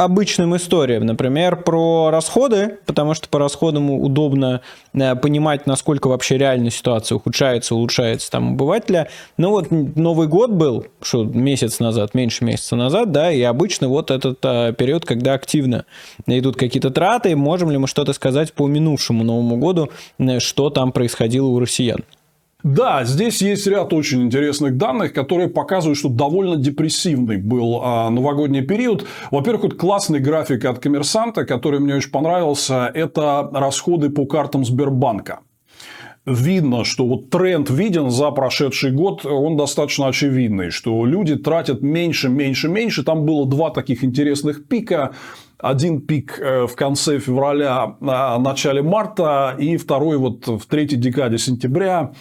обычным 0.00 0.56
историям. 0.56 1.04
Например, 1.04 1.56
про 1.56 2.08
расходы, 2.10 2.78
потому 2.86 3.12
что 3.12 3.28
по 3.28 3.38
расходам 3.38 3.90
удобно 3.90 4.62
э, 4.94 5.14
понимать, 5.14 5.66
насколько 5.66 6.08
вообще 6.08 6.38
реально 6.38 6.70
ситуация 6.70 7.16
ухудшается, 7.16 7.74
улучшается 7.74 8.30
там 8.30 8.54
обывателя. 8.54 9.10
Ну 9.36 9.50
вот 9.50 9.70
Новый 9.70 10.26
год 10.26 10.52
был, 10.52 10.86
что 11.02 11.24
месяц 11.24 11.80
назад, 11.80 12.14
меньше 12.14 12.44
месяца 12.44 12.76
назад, 12.76 13.12
да, 13.12 13.30
и 13.30 13.42
обычно 13.42 13.88
вот 13.88 14.10
этот 14.10 14.38
а, 14.42 14.72
период, 14.72 15.04
когда 15.04 15.34
активно 15.34 15.84
идут 16.26 16.56
какие-то 16.56 16.88
траты, 16.88 17.36
можем 17.36 17.70
ли 17.70 17.76
мы 17.76 17.86
что-то 17.86 18.14
сказать 18.14 18.54
по 18.54 18.66
минувшему 18.66 19.22
Новому 19.22 19.58
году, 19.58 19.90
э, 20.18 20.38
что 20.38 20.70
там 20.70 20.92
происходило 20.92 21.46
у 21.46 21.60
россиян? 21.60 22.00
Да, 22.62 23.04
здесь 23.04 23.40
есть 23.42 23.66
ряд 23.66 23.92
очень 23.92 24.22
интересных 24.22 24.76
данных, 24.76 25.12
которые 25.12 25.48
показывают, 25.48 25.98
что 25.98 26.08
довольно 26.08 26.56
депрессивный 26.56 27.38
был 27.38 27.80
а, 27.82 28.10
новогодний 28.10 28.62
период. 28.62 29.06
Во-первых, 29.30 29.62
вот 29.62 29.74
классный 29.74 30.20
график 30.20 30.64
от 30.64 30.78
коммерсанта, 30.78 31.44
который 31.44 31.80
мне 31.80 31.94
очень 31.94 32.10
понравился, 32.10 32.90
это 32.92 33.48
расходы 33.52 34.10
по 34.10 34.26
картам 34.26 34.64
Сбербанка 34.64 35.40
видно, 36.26 36.84
что 36.84 37.06
вот 37.06 37.30
тренд 37.30 37.70
виден 37.70 38.10
за 38.10 38.30
прошедший 38.30 38.90
год, 38.90 39.24
он 39.24 39.56
достаточно 39.56 40.08
очевидный, 40.08 40.70
что 40.70 41.04
люди 41.04 41.36
тратят 41.36 41.82
меньше, 41.82 42.28
меньше, 42.28 42.68
меньше. 42.68 43.02
Там 43.02 43.24
было 43.24 43.48
два 43.48 43.70
таких 43.70 44.04
интересных 44.04 44.66
пика 44.66 45.14
один 45.62 46.00
пик 46.00 46.38
э, 46.40 46.66
в 46.66 46.74
конце 46.74 47.18
февраля, 47.18 47.96
а, 48.00 48.38
начале 48.38 48.82
марта, 48.82 49.54
и 49.58 49.76
второй 49.76 50.16
вот 50.16 50.46
в 50.46 50.66
третьей 50.66 50.98
декаде 50.98 51.38
сентября. 51.38 52.12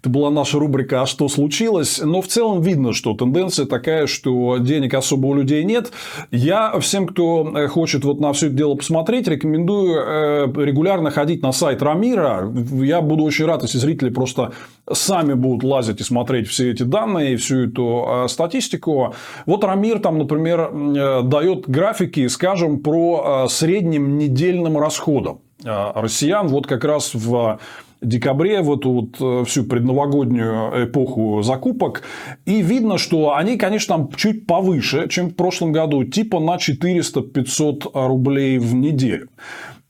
Это 0.00 0.10
была 0.10 0.30
наша 0.30 0.58
рубрика 0.60 1.02
«А 1.02 1.06
что 1.06 1.28
случилось?». 1.28 2.00
Но 2.02 2.22
в 2.22 2.28
целом 2.28 2.62
видно, 2.62 2.92
что 2.92 3.14
тенденция 3.14 3.66
такая, 3.66 4.06
что 4.06 4.58
денег 4.58 4.94
особо 4.94 5.26
у 5.26 5.34
людей 5.34 5.64
нет. 5.64 5.90
Я 6.30 6.78
всем, 6.78 7.06
кто 7.06 7.52
э, 7.54 7.66
хочет 7.68 8.04
вот 8.04 8.20
на 8.20 8.32
все 8.32 8.46
это 8.46 8.54
дело 8.54 8.74
посмотреть, 8.74 9.26
рекомендую 9.26 10.00
э, 10.00 10.64
регулярно 10.64 11.10
ходить 11.10 11.42
на 11.42 11.52
сайт 11.52 11.82
Рамира. 11.82 12.52
Я 12.80 13.00
буду 13.00 13.24
очень 13.24 13.46
рад, 13.46 13.62
если 13.62 13.78
зрители 13.78 14.10
просто 14.10 14.52
сами 14.90 15.34
будут 15.34 15.64
лазить 15.64 16.00
и 16.00 16.04
смотреть 16.04 16.48
все 16.48 16.70
эти 16.70 16.84
данные, 16.84 17.36
всю 17.36 17.68
эту 17.68 18.26
статистику. 18.28 19.14
Вот 19.46 19.64
Рамир 19.64 19.98
там, 19.98 20.18
например, 20.18 21.22
дает 21.24 21.68
графики, 21.68 22.26
скажем, 22.28 22.80
про 22.88 23.44
э, 23.44 23.48
средним 23.50 24.16
недельным 24.16 24.78
расходам 24.78 25.40
э, 25.62 25.92
россиян. 25.94 26.48
Вот 26.48 26.66
как 26.66 26.84
раз 26.84 27.12
в 27.12 27.58
декабре, 28.00 28.62
в 28.62 28.72
эту 28.72 28.90
вот 28.90 29.20
э, 29.20 29.44
всю 29.44 29.64
предновогоднюю 29.64 30.86
эпоху 30.86 31.42
закупок. 31.42 32.02
И 32.46 32.62
видно, 32.62 32.96
что 32.96 33.34
они, 33.34 33.58
конечно, 33.58 33.96
там 33.96 34.10
чуть 34.16 34.46
повыше, 34.46 35.06
чем 35.10 35.28
в 35.28 35.34
прошлом 35.34 35.70
году, 35.72 36.02
типа 36.04 36.40
на 36.40 36.56
400-500 36.56 37.90
рублей 37.92 38.56
в 38.56 38.74
неделю. 38.74 39.28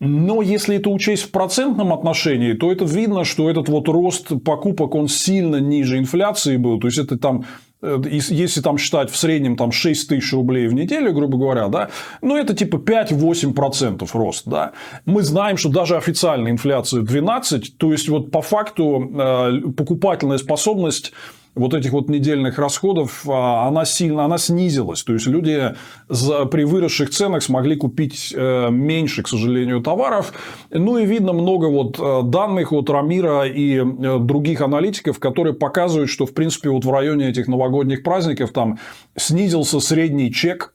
Но 0.01 0.43
если 0.43 0.77
это 0.77 0.91
учесть 0.91 1.23
в 1.23 1.31
процентном 1.31 1.93
отношении, 1.93 2.55
то 2.55 2.73
это 2.73 2.85
видно, 2.85 3.25
что 3.25 3.49
этот 3.49 3.69
вот 3.69 3.89
рост 3.89 4.33
покупок, 4.45 4.97
он 4.97 5.07
сильно 5.07 5.57
ниже 5.57 5.99
инфляции 5.99 6.57
был. 6.57 6.81
То 6.81 6.89
есть, 6.89 6.99
это 6.99 7.17
там 7.17 7.45
если 7.81 8.61
там 8.61 8.77
считать 8.77 9.11
в 9.11 9.17
среднем 9.17 9.57
там 9.57 9.71
6 9.71 10.09
тысяч 10.09 10.33
рублей 10.33 10.67
в 10.67 10.75
неделю, 10.75 11.13
грубо 11.13 11.39
говоря, 11.39 11.69
да, 11.69 11.91
ну, 12.23 12.37
это 12.37 12.55
типа 12.55 12.77
5-8% 12.77 14.09
рост, 14.13 14.43
да. 14.47 14.73
Мы 15.05 15.23
знаем, 15.23 15.57
что 15.57 15.69
даже 15.69 15.97
официальная 15.97 16.51
инфляция 16.51 17.03
12, 17.03 17.79
то 17.79 17.93
есть, 17.93 18.09
вот 18.09 18.31
по 18.31 18.43
факту 18.43 19.13
э, 19.15 19.61
покупательная 19.77 20.39
способность 20.39 21.13
вот 21.59 21.75
этих 21.75 21.93
вот 21.93 22.09
недельных 22.09 22.59
расходов, 22.59 23.29
а, 23.29 23.67
она 23.69 23.85
сильно, 23.85 24.25
она 24.25 24.39
снизилась. 24.39 25.03
То 25.03 25.13
есть, 25.13 25.27
люди 25.27 25.75
за, 26.09 26.45
при 26.47 26.65
выросших 26.65 27.11
ценах 27.11 27.43
смогли 27.43 27.77
купить 27.77 28.35
э, 28.37 28.71
меньше, 28.71 29.23
к 29.23 29.29
сожалению, 29.29 29.81
товаров. 29.81 30.33
Ну, 30.71 30.99
и 30.99 31.07
видно 31.07 31.33
много 31.33 31.67
вот 31.67 31.99
э, 31.99 32.23
данных 32.25 32.73
от 32.73 32.89
Рамира 32.91 33.47
и 33.47 33.79
э, 33.79 34.19
других 34.19 34.61
аналитиков, 34.61 35.19
которые 35.19 35.55
показывают, 35.55 36.11
что, 36.11 36.27
в 36.27 36.33
принципе, 36.33 36.71
вот 36.71 36.85
в 36.85 36.91
районе 36.91 37.29
этих 37.29 37.49
новогодних 37.49 38.03
праздников 38.03 38.53
там 38.53 38.79
снизился 39.17 39.81
средний 39.81 40.33
чек 40.33 40.75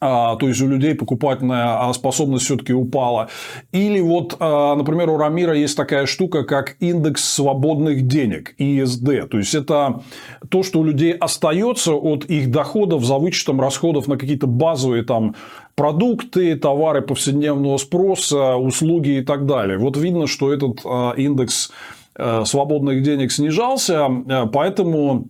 то 0.00 0.38
есть 0.48 0.62
у 0.62 0.66
людей 0.66 0.94
покупательная 0.94 1.88
а, 1.88 1.92
способность 1.92 2.46
все-таки 2.46 2.72
упала. 2.72 3.28
Или 3.70 4.00
вот, 4.00 4.36
а, 4.40 4.74
например, 4.74 5.10
у 5.10 5.18
Рамира 5.18 5.54
есть 5.54 5.76
такая 5.76 6.06
штука, 6.06 6.44
как 6.44 6.76
индекс 6.80 7.22
свободных 7.24 8.06
денег, 8.06 8.54
ИСД. 8.56 9.28
То 9.30 9.36
есть 9.36 9.54
это 9.54 10.00
то, 10.48 10.62
что 10.62 10.80
у 10.80 10.84
людей 10.84 11.12
остается 11.12 11.92
от 11.92 12.24
их 12.24 12.50
доходов 12.50 13.04
за 13.04 13.16
вычетом 13.16 13.60
расходов 13.60 14.08
на 14.08 14.16
какие-то 14.16 14.46
базовые 14.46 15.04
там 15.04 15.34
продукты, 15.74 16.56
товары 16.56 17.02
повседневного 17.02 17.76
спроса, 17.76 18.56
услуги 18.56 19.18
и 19.18 19.22
так 19.22 19.44
далее. 19.44 19.76
Вот 19.76 19.96
видно, 19.98 20.26
что 20.26 20.52
этот 20.52 20.80
индекс 21.16 21.70
э, 22.16 22.44
свободных 22.44 23.02
денег 23.02 23.32
снижался, 23.32 24.08
э, 24.08 24.46
поэтому 24.52 25.26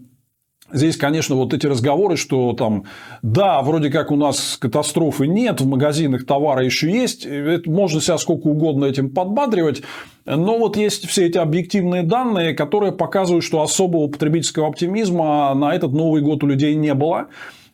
Здесь, 0.73 0.97
конечно, 0.97 1.35
вот 1.35 1.53
эти 1.55 1.67
разговоры, 1.67 2.17
что 2.17 2.53
там, 2.53 2.85
да, 3.23 3.63
вроде 3.63 3.91
как 3.91 4.11
у 4.11 4.17
нас 4.17 4.57
катастрофы 4.61 5.27
нет, 5.27 5.61
в 5.61 5.67
магазинах 5.67 6.25
товара 6.27 6.65
еще 6.65 6.91
есть, 6.91 7.27
это 7.27 7.69
можно 7.71 8.01
себя 8.01 8.19
сколько 8.19 8.47
угодно 8.47 8.85
этим 8.85 9.11
подбадривать, 9.11 9.83
но 10.27 10.59
вот 10.59 10.77
есть 10.77 11.09
все 11.09 11.27
эти 11.27 11.39
объективные 11.39 12.03
данные, 12.03 12.55
которые 12.55 12.93
показывают, 12.93 13.45
что 13.45 13.63
особого 13.63 14.09
потребительского 14.09 14.69
оптимизма 14.69 15.55
на 15.55 15.75
этот 15.75 15.93
Новый 15.93 16.23
год 16.23 16.45
у 16.45 16.47
людей 16.47 16.75
не 16.75 16.95
было. 16.95 17.29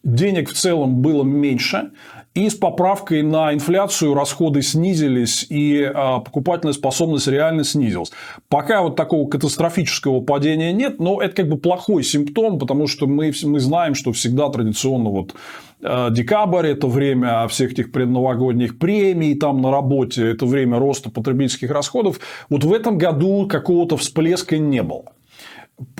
Денег 0.07 0.51
в 0.51 0.53
целом 0.53 1.03
было 1.03 1.25
меньше. 1.25 1.91
И 2.37 2.49
с 2.49 2.55
поправкой 2.55 3.23
на 3.23 3.53
инфляцию 3.53 4.15
расходы 4.15 4.63
снизились, 4.63 5.47
и 5.49 5.83
а, 5.83 6.21
покупательная 6.21 6.75
способность 6.75 7.27
реально 7.27 7.65
снизилась. 7.65 8.13
Пока 8.49 8.83
вот 8.83 8.95
такого 8.95 9.29
катастрофического 9.29 10.21
падения 10.21 10.73
нет, 10.73 11.01
но 11.01 11.21
это 11.21 11.35
как 11.35 11.49
бы 11.49 11.57
плохой 11.57 12.05
симптом, 12.05 12.61
потому 12.61 12.87
что 12.87 13.09
мы, 13.09 13.33
мы 13.43 13.59
знаем, 13.59 13.97
что 13.97 14.13
всегда 14.13 14.49
традиционно 14.49 15.11
вот 15.11 15.35
а, 15.83 16.11
декабрь– 16.11 16.67
это 16.69 16.87
время 16.87 17.49
всех 17.49 17.73
этих 17.73 17.91
предновогодних 17.91 18.79
премий 18.79 19.35
там 19.35 19.61
на 19.61 19.73
работе, 19.73 20.31
это 20.31 20.47
время 20.47 20.79
роста 20.79 21.11
потребительских 21.11 21.73
расходов. 21.73 22.21
Вот 22.49 22.63
в 22.63 22.73
этом 22.73 22.97
году 22.97 23.49
какого-то 23.49 23.97
всплеска 23.97 24.57
не 24.57 24.85
было. 24.85 25.16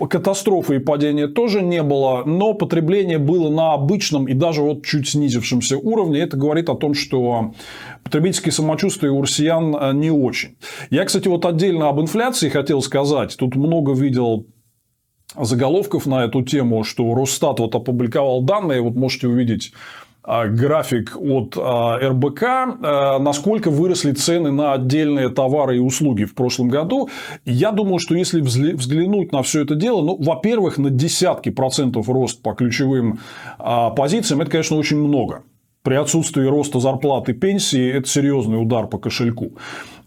Катастрофы 0.09 0.77
и 0.77 0.79
падения 0.79 1.29
тоже 1.29 1.61
не 1.61 1.83
было, 1.83 2.25
но 2.25 2.55
потребление 2.55 3.19
было 3.19 3.51
на 3.51 3.75
обычном 3.75 4.27
и 4.27 4.33
даже 4.33 4.63
вот 4.63 4.87
чуть 4.87 5.09
снизившемся 5.09 5.77
уровне. 5.77 6.21
Это 6.21 6.39
говорит 6.39 6.71
о 6.71 6.77
том, 6.77 6.95
что 6.95 7.53
потребительское 8.03 8.53
самочувствие 8.53 9.13
у 9.13 9.21
россиян 9.21 9.77
э, 9.77 9.93
не 9.93 10.11
очень. 10.11 10.57
Я, 10.89 11.05
кстати, 11.05 11.29
вот 11.29 11.45
отдельно 11.45 11.91
об 11.91 12.01
инфляции 12.01 12.49
хотел 12.49 12.81
сказать. 12.81 13.37
Тут 13.37 13.55
много 13.55 13.93
видел 13.93 14.47
заголовков 15.39 16.07
на 16.07 16.25
эту 16.25 16.43
тему, 16.43 16.83
что 16.83 17.15
Росстат 17.15 17.61
вот 17.61 17.75
опубликовал 17.75 18.43
данные, 18.43 18.81
вот 18.81 18.95
можете 18.95 19.29
увидеть 19.29 19.73
график 20.27 21.17
от 21.17 21.57
а, 21.57 21.99
РБК, 21.99 22.43
а, 22.43 23.19
насколько 23.19 23.71
выросли 23.71 24.13
цены 24.13 24.51
на 24.51 24.73
отдельные 24.73 25.29
товары 25.29 25.77
и 25.77 25.81
услуги 25.81 26.25
в 26.25 26.35
прошлом 26.35 26.69
году. 26.69 27.09
Я 27.45 27.71
думаю, 27.71 27.99
что 27.99 28.15
если 28.15 28.41
взглянуть 28.41 29.33
на 29.33 29.43
все 29.43 29.63
это 29.63 29.75
дело, 29.75 30.03
ну, 30.03 30.17
во-первых, 30.21 30.79
на 30.79 30.91
десятки 30.91 31.51
процентов 31.51 32.09
рост 32.09 32.43
по 32.43 32.55
ключевым 32.55 33.21
позициям, 33.97 34.41
это, 34.41 34.51
конечно, 34.51 34.77
очень 34.77 34.99
много. 34.99 35.43
При 35.83 35.95
отсутствии 35.95 36.45
роста 36.45 36.81
зарплаты 36.81 37.31
и 37.31 37.35
пенсии 37.35 37.93
это 37.93 38.09
серьезный 38.09 38.61
удар 38.61 38.89
по 38.89 38.99
кошельку. 38.99 39.53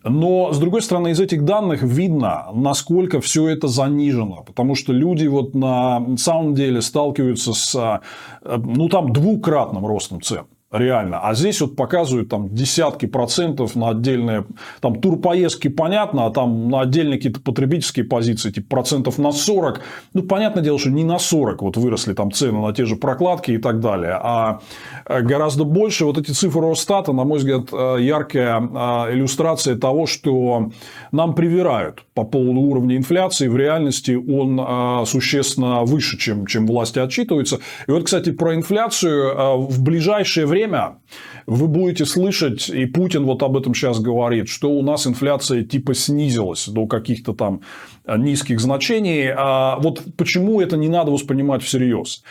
Но, 0.03 0.53
с 0.53 0.59
другой 0.59 0.81
стороны, 0.81 1.09
из 1.09 1.19
этих 1.19 1.43
данных 1.43 1.83
видно, 1.83 2.47
насколько 2.53 3.19
все 3.19 3.49
это 3.49 3.67
занижено. 3.67 4.43
Потому 4.45 4.75
что 4.75 4.93
люди 4.93 5.27
вот 5.27 5.55
на 5.55 6.17
самом 6.17 6.55
деле 6.55 6.81
сталкиваются 6.81 7.53
с 7.53 7.75
э, 7.75 8.57
ну, 8.57 8.87
там, 8.89 9.11
двукратным 9.11 9.85
ростом 9.85 10.21
цен 10.21 10.45
реально. 10.71 11.19
А 11.21 11.33
здесь 11.33 11.61
вот 11.61 11.75
показывают 11.75 12.29
там 12.29 12.53
десятки 12.53 13.07
процентов 13.07 13.75
на 13.75 13.89
отдельные, 13.89 14.45
там 14.81 15.01
турпоездки 15.01 15.67
понятно, 15.67 16.27
а 16.27 16.31
там 16.31 16.69
на 16.69 16.81
отдельные 16.81 17.17
какие-то 17.17 17.41
потребительские 17.41 18.05
позиции, 18.05 18.51
типа 18.51 18.67
процентов 18.69 19.17
на 19.17 19.31
40. 19.31 19.81
Ну, 20.13 20.23
понятное 20.23 20.63
дело, 20.63 20.77
что 20.77 20.91
не 20.91 21.03
на 21.03 21.17
40 21.17 21.61
вот 21.63 21.77
выросли 21.77 22.13
там 22.13 22.31
цены 22.31 22.59
на 22.59 22.73
те 22.73 22.85
же 22.85 22.95
прокладки 22.95 23.51
и 23.51 23.57
так 23.57 23.79
далее, 23.79 24.19
а 24.21 24.59
э, 25.05 25.21
гораздо 25.21 25.63
больше. 25.63 26.05
Вот 26.05 26.17
эти 26.19 26.31
цифры 26.31 26.61
Росстата, 26.61 27.13
на 27.13 27.23
мой 27.23 27.39
взгляд, 27.39 27.69
э, 27.71 27.97
яркая 28.01 28.59
э, 28.59 29.13
иллюстрация 29.13 29.75
того, 29.75 30.05
что 30.05 30.69
нам 31.11 31.33
привирают 31.33 32.03
по 32.13 32.23
поводу 32.23 32.59
уровня 32.59 32.95
инфляции. 32.95 33.47
В 33.47 33.57
реальности 33.57 34.11
он 34.11 35.05
существенно 35.05 35.83
выше, 35.83 36.17
чем, 36.17 36.45
чем 36.45 36.67
власти 36.67 36.99
отчитываются. 36.99 37.59
И 37.87 37.91
вот, 37.91 38.03
кстати, 38.03 38.31
про 38.31 38.55
инфляцию 38.55 39.61
в 39.61 39.81
ближайшее 39.81 40.45
время 40.45 40.58
время 40.59 40.99
вы 41.45 41.67
будете 41.67 42.05
слышать, 42.05 42.69
и 42.69 42.85
Путин 42.85 43.25
вот 43.25 43.43
об 43.43 43.57
этом 43.57 43.73
сейчас 43.73 43.99
говорит, 43.99 44.49
что 44.49 44.69
у 44.69 44.81
нас 44.81 45.07
инфляция 45.07 45.63
типа 45.63 45.93
снизилась 45.93 46.67
до 46.67 46.85
каких-то 46.85 47.33
там 47.33 47.61
низких 48.07 48.59
значений. 48.59 49.31
А 49.35 49.77
вот 49.79 50.03
почему 50.17 50.61
это 50.61 50.77
не 50.77 50.89
надо 50.89 51.11
воспринимать 51.11 51.63
всерьез? 51.63 52.23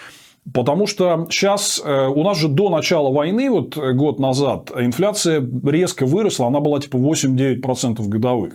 Потому 0.55 0.87
что 0.87 1.27
сейчас 1.31 1.81
э, 1.85 2.07
у 2.07 2.23
нас 2.23 2.39
же 2.39 2.49
до 2.49 2.71
начала 2.71 3.13
войны, 3.13 3.51
вот 3.51 3.77
год 3.77 4.19
назад, 4.19 4.71
инфляция 4.75 5.47
резко 5.65 6.07
выросла, 6.07 6.47
она 6.47 6.61
была 6.61 6.81
типа 6.81 6.97
8-9% 6.97 8.03
годовых. 8.09 8.55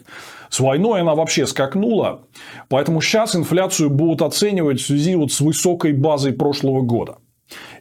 С 0.50 0.60
войной 0.60 1.02
она 1.02 1.14
вообще 1.14 1.46
скакнула, 1.46 2.22
поэтому 2.70 3.02
сейчас 3.02 3.36
инфляцию 3.36 3.90
будут 3.90 4.22
оценивать 4.22 4.80
в 4.80 4.86
связи 4.86 5.16
вот 5.16 5.32
с 5.32 5.42
высокой 5.42 5.94
базой 5.94 6.34
прошлого 6.34 6.82
года. 6.82 7.18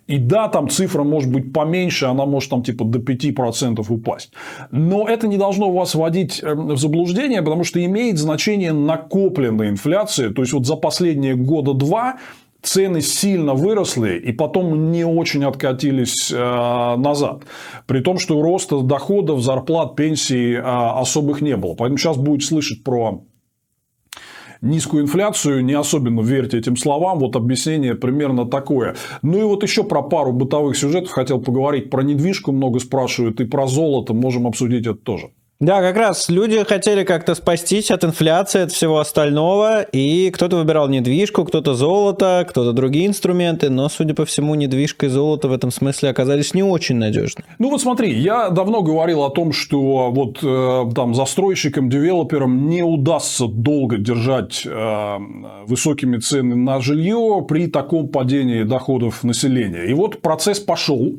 И 0.07 0.19
да, 0.19 0.49
там 0.49 0.69
цифра 0.69 1.05
может 1.05 1.31
быть 1.31 1.53
поменьше, 1.53 2.07
она 2.07 2.27
может 2.27 2.51
там 2.51 2.63
типа 2.63 2.85
до 2.85 2.99
5% 2.99 3.85
упасть. 3.89 4.33
Но 4.71 5.07
это 5.09 5.29
не 5.29 5.37
должно 5.37 5.71
вас 5.73 5.95
вводить 5.95 6.43
эм, 6.43 6.69
в 6.69 6.79
заблуждение, 6.79 7.41
потому 7.43 7.65
что 7.65 7.83
имеет 7.85 8.19
значение 8.19 8.73
накопленная 8.73 9.69
инфляция. 9.69 10.31
То 10.31 10.43
есть, 10.43 10.53
вот 10.53 10.67
за 10.67 10.77
последние 10.77 11.37
года 11.37 11.73
два 11.73 12.19
цены 12.63 13.01
сильно 13.01 13.55
выросли 13.55 14.19
и 14.19 14.33
потом 14.33 14.93
не 14.93 15.05
очень 15.05 15.45
откатились 15.45 16.31
э, 16.33 16.37
назад. 16.97 17.43
При 17.87 18.01
том, 18.01 18.19
что 18.19 18.41
роста 18.41 18.81
доходов, 18.81 19.41
зарплат, 19.41 19.97
пенсий 19.97 20.55
э, 20.55 20.61
особых 20.61 21.41
не 21.41 21.57
было. 21.57 21.75
Поэтому 21.75 21.99
сейчас 21.99 22.17
будет 22.17 22.45
слышать 22.45 22.85
про 22.85 23.23
низкую 24.63 25.03
инфляцию, 25.03 25.65
не 25.65 25.75
особенно 25.75 26.21
верьте 26.21 26.59
этим 26.59 26.77
словам. 26.77 27.19
Вот 27.19 27.37
объяснение 27.37 27.95
примерно 27.95 28.47
такое. 28.47 28.97
Ну 29.21 29.39
и 29.39 29.43
вот 29.43 29.63
еще 29.63 29.85
про 29.85 30.03
пару 30.03 30.33
бытовых 30.33 30.77
сюжетов 30.77 31.11
хотел 31.11 31.41
поговорить. 31.41 31.91
Про 31.91 32.03
недвижку 32.03 32.53
много 32.53 32.79
спрашивают 32.79 33.41
и 33.41 33.45
про 33.45 33.67
золото. 33.67 34.15
Можем 34.15 34.47
обсудить 34.47 34.87
это 34.87 34.99
тоже. 34.99 35.31
Да, 35.63 35.81
как 35.81 35.97
раз 35.97 36.29
люди 36.29 36.65
хотели 36.65 37.05
как-то 37.05 37.37
спастись 37.37 37.93
от 37.93 38.03
инфляции, 38.03 38.63
от 38.63 38.73
всего 38.73 38.99
остального, 38.99 39.83
и 39.83 40.33
кто-то 40.33 40.57
выбирал 40.57 40.89
недвижку, 40.89 41.45
кто-то 41.45 41.75
золото, 41.75 42.45
кто-то 42.51 42.73
другие 42.73 43.07
инструменты, 43.07 43.71
но, 43.71 43.89
судя 43.89 44.13
по 44.15 44.25
всему, 44.25 44.57
недвижка 44.57 45.07
и 45.07 45.09
золото 45.09 45.47
в 45.47 45.53
этом 45.53 45.71
смысле 45.71 46.09
оказались 46.09 46.53
не 46.55 46.65
очень 46.65 46.97
надежны. 46.97 47.45
Ну 47.61 47.71
вот 47.71 47.81
смотри, 47.81 48.13
я 48.13 48.51
давно 48.51 48.83
говорил 48.83 49.23
о 49.23 49.31
том, 49.31 49.53
что 49.53 50.11
вот 50.11 50.41
э, 50.43 50.93
там 50.97 51.15
застройщикам, 51.15 51.89
девелоперам 51.89 52.69
не 52.69 52.83
удастся 52.83 53.47
долго 53.47 53.99
держать 53.99 54.67
э, 54.67 55.17
высокими 55.65 56.17
цены 56.17 56.57
на 56.57 56.81
жилье 56.81 57.47
при 57.49 57.69
таком 57.69 58.09
падении 58.09 58.65
доходов 58.65 59.23
населения. 59.23 59.85
И 59.85 59.95
вот 59.95 60.23
процесс 60.23 60.59
пошел. 60.59 61.13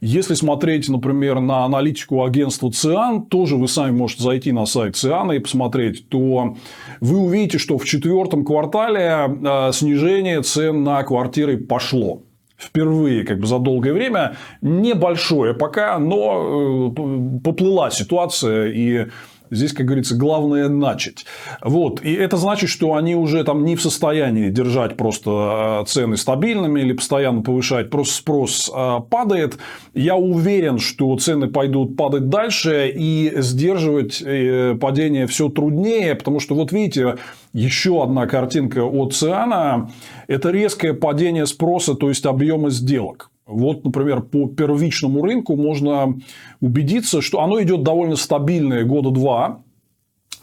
Если 0.00 0.34
смотреть, 0.34 0.88
например, 0.88 1.40
на 1.40 1.64
аналитику 1.64 2.24
агентства 2.24 2.70
ЦИАН, 2.70 3.26
тоже 3.26 3.56
вы 3.56 3.68
можете 3.88 4.22
зайти 4.22 4.52
на 4.52 4.66
сайт 4.66 4.96
ЦИАНа 4.96 5.32
и 5.32 5.38
посмотреть, 5.38 6.08
то 6.08 6.56
вы 7.00 7.18
увидите, 7.18 7.58
что 7.58 7.78
в 7.78 7.84
четвертом 7.84 8.44
квартале 8.44 9.38
э, 9.42 9.72
снижение 9.72 10.42
цен 10.42 10.84
на 10.84 11.02
квартиры 11.02 11.58
пошло 11.58 12.22
впервые 12.58 13.24
как 13.24 13.40
бы 13.40 13.46
за 13.46 13.58
долгое 13.58 13.92
время. 13.92 14.36
Небольшое 14.60 15.54
пока, 15.54 15.98
но 15.98 16.90
э, 16.92 17.40
поплыла 17.42 17.90
ситуация. 17.90 18.70
И 18.70 19.06
Здесь, 19.50 19.72
как 19.72 19.86
говорится, 19.86 20.16
главное 20.16 20.68
начать. 20.68 21.24
Вот. 21.62 22.02
И 22.02 22.12
это 22.12 22.36
значит, 22.36 22.70
что 22.70 22.94
они 22.94 23.14
уже 23.14 23.44
там 23.44 23.64
не 23.64 23.76
в 23.76 23.82
состоянии 23.82 24.50
держать 24.50 24.96
просто 24.96 25.84
цены 25.86 26.16
стабильными 26.16 26.80
или 26.80 26.92
постоянно 26.92 27.42
повышать. 27.42 27.90
Просто 27.90 28.14
спрос 28.14 28.72
падает. 29.10 29.58
Я 29.94 30.16
уверен, 30.16 30.78
что 30.78 31.16
цены 31.16 31.48
пойдут 31.48 31.96
падать 31.96 32.28
дальше 32.28 32.92
и 32.94 33.32
сдерживать 33.36 34.22
э, 34.24 34.76
падение 34.80 35.26
все 35.26 35.48
труднее, 35.48 36.14
потому 36.14 36.40
что 36.40 36.54
вот 36.54 36.72
видите, 36.72 37.16
еще 37.52 38.02
одна 38.02 38.26
картинка 38.26 38.84
от 38.84 39.14
Циана– 39.14 39.90
это 40.28 40.50
резкое 40.50 40.94
падение 40.94 41.46
спроса, 41.46 41.94
то 41.94 42.08
есть 42.08 42.26
объема 42.26 42.70
сделок. 42.70 43.29
Вот, 43.50 43.84
например, 43.84 44.22
по 44.22 44.46
первичному 44.46 45.22
рынку 45.22 45.56
можно 45.56 46.18
убедиться, 46.60 47.20
что 47.20 47.40
оно 47.40 47.60
идет 47.60 47.82
довольно 47.82 48.14
стабильное 48.14 48.84
года 48.84 49.10
два. 49.10 49.62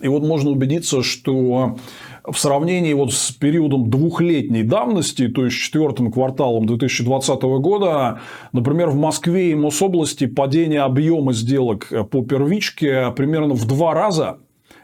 И 0.01 0.07
вот 0.09 0.23
можно 0.23 0.51
убедиться, 0.51 1.01
что 1.01 1.77
в 2.23 2.37
сравнении 2.37 2.93
вот 2.93 3.13
с 3.13 3.31
периодом 3.31 3.89
двухлетней 3.89 4.61
давности, 4.61 5.27
то 5.29 5.45
есть 5.45 5.57
четвертым 5.57 6.11
кварталом 6.11 6.67
2020 6.67 7.41
года, 7.41 8.19
например, 8.51 8.89
в 8.89 8.97
Москве 8.97 9.51
и 9.51 9.55
Мособласти 9.55 10.27
падение 10.27 10.81
объема 10.81 11.33
сделок 11.33 11.91
по 12.11 12.23
первичке 12.23 13.11
примерно 13.15 13.53
в 13.53 13.65
два 13.65 13.93
раза, 13.93 14.37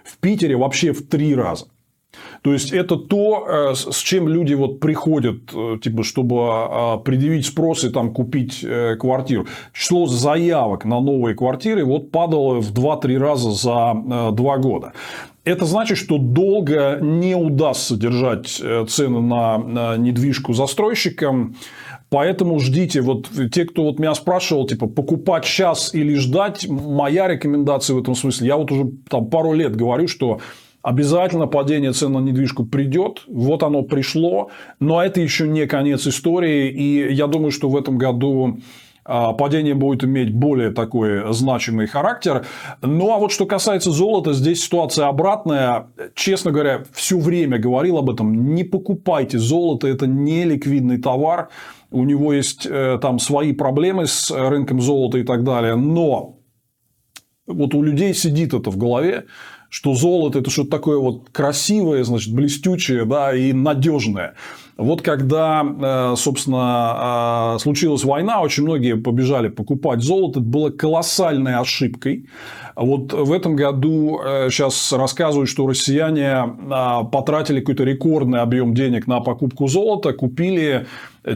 в 0.04 0.18
Питере 0.18 0.56
вообще 0.56 0.94
в 0.94 1.06
три 1.06 1.36
раза. 1.36 1.66
То 2.41 2.54
есть 2.54 2.71
это 2.71 2.97
то, 2.97 3.71
э, 3.71 3.76
с 3.76 3.97
чем 3.97 4.28
люди 4.28 4.54
вот 4.54 4.80
приходят, 4.80 5.54
э, 5.54 5.78
типа, 5.82 6.04
чтобы 6.04 6.36
а, 6.39 6.97
предъявить 6.97 7.45
спрос 7.45 7.84
и 7.84 7.89
там 7.89 8.13
купить 8.13 8.60
э, 8.63 8.95
квартиру. 8.97 9.47
Число 9.73 10.08
заявок 10.08 10.86
на 10.86 10.99
новые 10.99 11.36
квартиры 11.36 11.86
вот 11.86 12.12
падало 12.12 12.60
в 12.60 12.73
2-3 12.73 13.17
раза 13.17 13.52
за 13.52 14.32
2 14.32 14.58
года. 14.58 14.93
Это 15.45 15.65
значит, 15.65 15.97
что 15.97 16.17
долго 16.17 16.99
не 17.02 17.36
удастся 17.36 17.97
держать 17.97 18.47
цены 18.47 19.21
на 19.21 19.97
недвижку 19.97 20.54
застройщикам. 20.54 21.56
Поэтому 22.10 22.60
ждите. 22.60 23.02
Вот 23.02 23.30
те, 23.52 23.65
кто 23.65 23.86
вот 23.86 23.97
меня 23.99 24.13
спрашивал, 24.13 24.67
типа, 24.67 24.88
покупать 24.88 25.45
сейчас 25.45 25.95
или 25.95 26.13
ждать, 26.13 26.67
моя 26.69 27.28
рекомендация 27.28 27.95
в 27.95 27.99
этом 27.99 28.13
смысле, 28.13 28.47
я 28.47 28.56
вот 28.56 28.71
уже 28.71 28.91
там 29.10 29.26
пару 29.26 29.54
лет 29.54 29.76
говорю, 29.76 30.08
что 30.08 30.39
Обязательно 30.84 31.48
падение 31.48 31.93
цен 31.93 32.12
на 32.12 32.19
недвижку 32.19 32.65
придет, 32.65 33.24
вот 33.28 33.63
оно 33.63 33.84
пришло, 33.84 34.52
но 34.82 35.02
это 35.02 35.22
еще 35.22 35.48
не 35.48 35.65
конец 35.65 36.06
истории, 36.06 36.69
и 36.69 37.13
я 37.13 37.28
думаю, 37.28 37.52
что 37.52 37.69
в 37.69 37.78
этом 37.78 37.98
году 37.98 38.58
а, 39.06 39.32
падение 39.32 39.76
будет 39.76 40.04
иметь 40.04 40.34
более 40.34 40.72
такой 40.72 41.34
значимый 41.34 41.88
характер. 41.88 42.46
Ну, 42.82 43.13
а 43.13 43.17
вот 43.17 43.32
что 43.32 43.46
касается 43.46 43.91
золота, 43.91 44.34
здесь 44.34 44.62
ситуация 44.63 45.08
обратная. 45.08 45.88
Честно 46.15 46.52
говоря, 46.52 46.84
все 46.93 47.17
время 47.17 47.60
говорил 47.60 47.98
об 47.98 48.10
этом. 48.10 48.54
Не 48.54 48.65
покупайте 48.65 49.38
золото, 49.38 49.88
это 49.88 50.06
не 50.06 50.43
ликвидный 50.43 51.02
товар. 51.02 51.50
У 51.91 52.04
него 52.04 52.34
есть 52.34 52.65
э, 52.69 52.98
там 53.02 53.19
свои 53.19 53.54
проблемы 53.54 54.08
с 54.08 54.32
рынком 54.32 54.82
золота 54.82 55.17
и 55.17 55.24
так 55.24 55.43
далее. 55.43 55.76
Но 55.76 56.39
вот 57.46 57.74
у 57.74 57.84
людей 57.84 58.13
сидит 58.13 58.54
это 58.54 58.72
в 58.72 58.78
голове, 58.78 59.26
что 59.74 59.96
золото 59.96 60.38
это 60.38 60.52
что-то 60.52 60.70
такое 60.70 61.00
вот 61.00 61.30
красивое, 61.32 62.04
значит, 62.04 62.32
блестючее, 62.32 63.06
да, 63.06 63.36
и 63.36 63.54
надежное. 63.54 64.36
Вот 64.78 65.02
когда, 65.02 65.66
э, 65.66 66.16
собственно, 66.16 67.56
э, 67.56 67.60
случилась 67.60 68.04
война, 68.04 68.42
очень 68.42 68.66
многие 68.66 68.96
побежали 68.96 69.48
покупать 69.48 70.02
золото. 70.02 70.42
Это 70.42 70.48
было 70.48 70.70
колоссальной 70.70 71.56
ошибкой. 71.56 72.28
Вот 72.76 73.14
в 73.14 73.32
этом 73.32 73.56
году 73.56 74.20
сейчас 74.52 74.94
э, 74.94 74.98
рассказывают, 74.98 75.50
что 75.50 75.66
россияне 75.66 76.56
потратили 77.12 77.60
какой-то 77.60 77.84
рекордный 77.84 78.42
объем 78.42 78.76
денег 78.76 79.08
на 79.08 79.22
покупку 79.22 79.68
золота, 79.68 80.14
купили, 80.14 80.86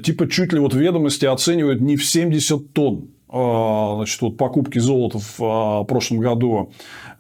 типа, 0.04 0.30
чуть 0.30 0.54
ли 0.54 0.60
вот 0.60 0.76
ведомости 0.76 1.26
оценивают 1.26 1.82
не 1.82 1.96
в 1.96 2.06
70 2.06 2.72
тонн 2.72 3.08
значит, 3.30 4.22
вот 4.22 4.38
покупки 4.38 4.80
золота 4.80 5.20
в 5.38 5.86
прошлом 5.86 6.20
году 6.20 6.72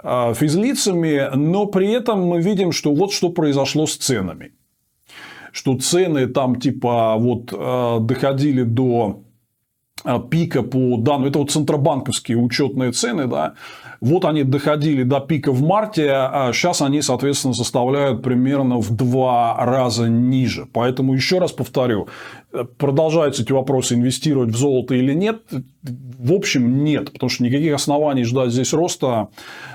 Э, 0.03 0.33
физлицами, 0.35 1.29
но 1.35 1.65
при 1.65 1.91
этом 1.91 2.25
мы 2.27 2.41
видим, 2.41 2.71
что 2.71 2.93
вот 2.93 3.11
что 3.11 3.29
произошло 3.29 3.87
с 3.87 3.97
ценами. 3.97 4.53
Что 5.51 5.77
цены 5.77 6.27
там 6.27 6.59
типа 6.59 7.15
вот 7.17 7.47
доходили 8.05 8.61
до 8.61 9.23
пика 10.29 10.63
по 10.63 10.97
данным, 10.97 11.29
это 11.29 11.39
вот 11.39 11.51
центробанковские 11.51 12.37
учетные 12.37 12.91
цены, 12.91 13.27
да, 13.27 13.53
вот 13.99 14.25
они 14.25 14.43
доходили 14.43 15.03
до 15.03 15.19
пика 15.19 15.51
в 15.51 15.61
марте, 15.61 16.11
а 16.11 16.51
сейчас 16.53 16.81
они, 16.81 17.01
соответственно, 17.01 17.53
составляют 17.53 18.21
примерно 18.21 18.77
в 18.77 18.95
два 18.95 19.55
раза 19.59 20.07
ниже. 20.07 20.67
Поэтому, 20.71 21.13
еще 21.13 21.39
раз 21.39 21.51
повторю, 21.51 22.07
продолжаются 22.77 23.43
эти 23.43 23.51
вопросы, 23.51 23.95
инвестировать 23.95 24.49
в 24.49 24.57
золото 24.57 24.93
или 24.95 25.13
нет. 25.13 25.41
В 25.81 26.33
общем, 26.33 26.83
нет, 26.83 27.11
потому 27.11 27.29
что 27.29 27.43
никаких 27.43 27.73
оснований 27.73 28.23
ждать 28.23 28.51
здесь 28.51 28.73
роста 28.73 29.29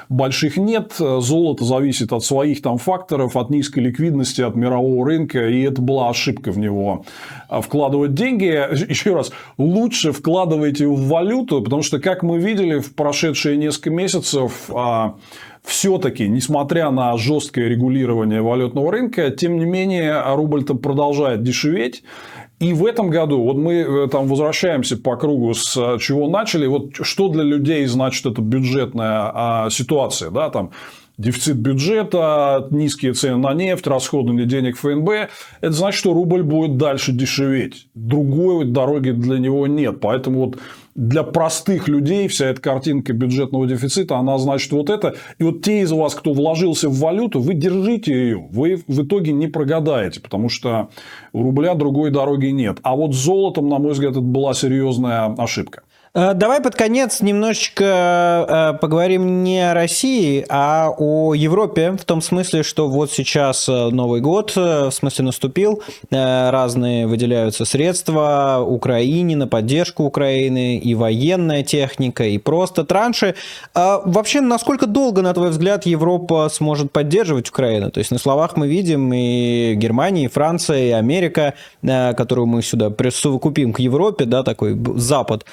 больших 0.09 0.57
нет. 0.57 0.95
Золото 0.99 1.65
зависит 1.65 2.13
от 2.13 2.25
своих 2.25 2.63
там 2.63 2.79
факторов, 2.79 3.37
от 3.37 3.51
низкой 3.51 3.81
ликвидности, 3.81 4.43
от 4.43 4.55
мирового 4.55 5.07
рынка, 5.07 5.49
и 5.49 5.63
это 5.63 5.81
была 5.81 6.11
ошибка 6.11 6.53
в 6.53 6.59
него 6.59 7.05
а, 7.49 7.61
вкладывать 7.61 8.15
деньги. 8.15 8.47
Еще 8.91 9.15
раз, 9.15 9.33
лучше 9.59 10.13
вкладывайте 10.23 10.87
в 10.87 11.09
валюту, 11.09 11.63
потому 11.63 11.83
что, 11.83 11.99
как 11.99 12.23
мы 12.23 12.39
видели 12.39 12.79
в 12.79 12.95
прошедшие 12.95 13.57
несколько 13.57 13.91
месяцев, 13.91 14.71
а, 14.73 15.17
все-таки, 15.65 16.29
несмотря 16.29 16.91
на 16.91 17.17
жесткое 17.17 17.69
регулирование 17.69 18.41
валютного 18.41 18.93
рынка, 18.93 19.31
тем 19.31 19.59
не 19.59 19.65
менее, 19.65 20.23
рубль-то 20.35 20.75
продолжает 20.75 21.43
дешеветь. 21.43 22.05
И 22.61 22.73
в 22.73 22.87
этом 22.87 23.11
году, 23.11 23.43
вот 23.43 23.57
мы 23.57 23.75
э, 23.75 24.09
там 24.09 24.29
возвращаемся 24.29 24.97
по 24.97 25.17
кругу, 25.17 25.53
с 25.55 25.77
э, 25.77 25.99
чего 25.99 26.29
начали, 26.29 26.69
вот 26.69 26.95
что 27.01 27.27
для 27.27 27.43
людей 27.43 27.85
значит 27.87 28.25
эта 28.25 28.41
бюджетная 28.41 29.33
а, 29.35 29.71
ситуация, 29.71 30.31
да, 30.31 30.49
там 30.51 30.71
дефицит 31.19 31.57
бюджета, 31.57 32.67
низкие 32.71 33.13
цены 33.15 33.37
на 33.37 33.55
нефть, 33.55 33.87
расходование 33.87 34.47
денег 34.47 34.77
ФНБ, 34.77 35.31
это 35.61 35.73
значит, 35.73 35.99
что 35.99 36.13
рубль 36.13 36.43
будет 36.43 36.77
дальше 36.77 37.13
дешеветь. 37.13 37.89
Другой 37.95 38.65
дороги 38.65 39.11
для 39.11 39.39
него 39.39 39.67
нет. 39.67 40.01
Поэтому 40.01 40.47
вот 40.47 40.59
для 40.95 41.23
простых 41.23 41.89
людей 41.89 42.29
вся 42.29 42.47
эта 42.47 42.61
картинка 42.61 43.13
бюджетного 43.13 43.67
дефицита, 43.67 44.17
она 44.17 44.39
значит 44.39 44.73
вот 44.73 44.91
это. 44.91 45.15
И 45.39 45.45
вот 45.45 45.63
те 45.63 45.81
из 45.81 45.93
вас, 45.93 46.15
кто 46.15 46.33
вложился 46.33 46.89
в 46.89 46.99
валюту, 46.99 47.41
вы 47.41 47.55
держите 47.55 48.13
ее. 48.13 48.47
Вы 48.51 48.83
в 48.87 49.03
итоге 49.03 49.33
не 49.33 49.47
прогадаете, 49.47 50.21
потому 50.21 50.49
что 50.49 50.91
у 51.33 51.43
рубля 51.43 51.75
другой 51.75 52.11
дороги 52.11 52.47
нет. 52.47 52.79
А 52.83 52.95
вот 52.95 53.15
с 53.15 53.19
золотом, 53.19 53.69
на 53.69 53.79
мой 53.79 53.93
взгляд, 53.93 54.13
это 54.13 54.21
была 54.21 54.55
серьезная 54.55 55.35
ошибка. 55.39 55.83
Э, 56.15 56.35
давай 56.35 56.61
под 56.61 56.75
конец 56.75 57.23
немножечко 57.23 58.75
э, 58.75 58.79
поговорим 58.81 59.43
не 59.45 59.71
о 59.71 59.73
России, 59.73 60.45
а 60.51 60.91
о 60.99 61.33
Европе, 61.33 61.93
в 61.93 62.05
том 62.05 62.21
смысле, 62.21 62.63
что 62.63 62.89
вот 62.89 63.11
сейчас 63.11 63.67
э, 63.67 63.89
Новый 63.89 64.21
год, 64.21 64.55
в 64.55 64.91
смысле 64.91 65.27
наступил, 65.27 65.83
разные 66.11 67.07
выделяются 67.07 67.65
средства 67.65 68.63
Украине 68.67 69.37
на 69.37 69.47
поддержку 69.47 70.05
Украины, 70.05 70.77
и 70.77 70.95
военная 70.95 71.63
техника, 71.63 72.25
и 72.25 72.37
просто 72.39 72.85
транши. 72.85 73.35
А 73.75 74.03
вообще, 74.05 74.41
насколько 74.41 74.87
долго, 74.87 75.23
на 75.23 75.33
твой 75.33 75.51
взгляд, 75.51 75.87
Европа 75.87 76.49
сможет 76.51 76.93
поддерживать 76.93 77.49
Украину? 77.49 77.91
То 77.91 77.99
есть, 77.99 78.11
на 78.11 78.19
словах 78.19 78.57
мы 78.57 78.69
видим 78.69 79.13
и 79.13 79.75
Германия, 79.77 80.25
и 80.25 80.29
Франция, 80.29 80.89
и 80.89 80.91
Америка, 80.91 81.55
которую 81.83 82.47
мы 82.47 82.63
сюда 82.63 82.91
присовокупим 82.91 83.73
к 83.73 83.81
Европе, 83.81 84.25
да, 84.25 84.43
такой 84.43 84.79
Запад, 84.97 85.45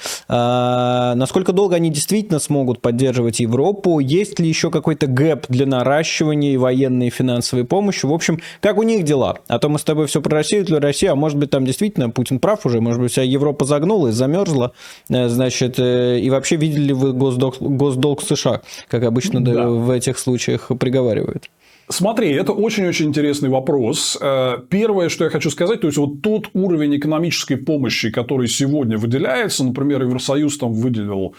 а, 0.52 1.14
насколько 1.14 1.52
долго 1.52 1.76
они 1.76 1.90
действительно 1.90 2.40
смогут 2.40 2.80
поддерживать 2.80 3.38
Европу? 3.38 4.00
Есть 4.00 4.40
ли 4.40 4.48
еще 4.48 4.70
какой-то 4.70 5.06
гэп 5.06 5.46
для 5.48 5.64
наращивания 5.64 6.58
военной 6.58 7.06
и 7.06 7.10
финансовой 7.10 7.64
помощи? 7.64 8.04
В 8.04 8.12
общем, 8.12 8.40
как 8.60 8.76
у 8.78 8.82
них 8.82 9.04
дела? 9.04 9.38
А 9.46 9.60
то 9.60 9.68
мы 9.68 9.78
с 9.78 9.84
тобой 9.84 10.08
все 10.08 10.20
про 10.20 10.38
Россию, 10.38 10.64
для 10.64 10.80
России, 10.80 11.06
а 11.06 11.14
может 11.14 11.38
быть 11.38 11.50
там 11.50 11.64
действительно 11.64 12.10
Путин 12.10 12.40
прав 12.40 12.66
уже, 12.66 12.80
может 12.80 13.00
быть 13.00 13.12
вся 13.12 13.22
Европа 13.22 13.64
загнулась, 13.64 14.16
замерзла, 14.16 14.72
э, 15.08 15.28
значит, 15.28 15.78
э, 15.78 16.18
и 16.18 16.28
вообще 16.30 16.56
видели 16.56 16.86
ли 16.86 16.92
вы 16.94 17.12
госдолг, 17.12 17.56
госдолг 17.60 18.20
США, 18.22 18.62
как 18.88 19.04
обычно 19.04 19.44
да. 19.44 19.68
в 19.68 19.88
этих 19.90 20.18
случаях 20.18 20.72
приговаривают? 20.80 21.48
Смотри, 21.90 22.30
это 22.30 22.52
очень-очень 22.52 23.06
интересный 23.06 23.48
вопрос. 23.48 24.16
Э, 24.20 24.58
первое, 24.68 25.08
что 25.08 25.24
я 25.24 25.30
хочу 25.30 25.50
сказать, 25.50 25.80
то 25.80 25.88
есть 25.88 25.98
вот 25.98 26.22
тот 26.22 26.50
уровень 26.54 26.96
экономической 26.96 27.56
помощи, 27.56 28.10
который 28.10 28.46
сегодня 28.46 28.96
выделяется, 28.96 29.64
например, 29.64 30.02
Евросоюз 30.02 30.56
там 30.58 30.72
выделил 30.72 31.34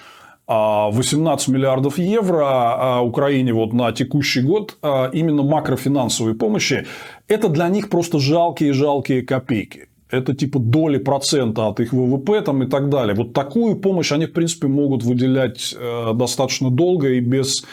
18 0.48 1.48
а, 1.48 1.52
миллиардов 1.52 1.98
евро 1.98 2.44
а, 2.44 3.02
Украине 3.02 3.54
вот 3.54 3.72
на 3.72 3.94
текущий 3.94 4.42
год 4.42 4.78
а, 4.82 5.10
именно 5.14 5.44
макрофинансовой 5.44 6.36
помощи, 6.36 6.86
это 7.30 7.48
для 7.48 7.70
них 7.70 7.90
просто 7.90 8.20
жалкие-жалкие 8.20 9.22
копейки. 9.22 9.88
Это 10.10 10.36
типа 10.36 10.60
доли 10.60 10.98
процента 10.98 11.68
от 11.68 11.80
их 11.80 11.94
ВВП 11.94 12.42
там, 12.42 12.64
и 12.64 12.68
так 12.68 12.90
далее. 12.90 13.16
Вот 13.16 13.32
такую 13.32 13.78
помощь 13.78 14.12
они, 14.12 14.26
в 14.26 14.34
принципе, 14.34 14.68
могут 14.68 15.04
выделять 15.04 15.74
э, 15.78 16.12
достаточно 16.14 16.70
долго 16.70 17.14
и 17.14 17.22
без 17.22 17.64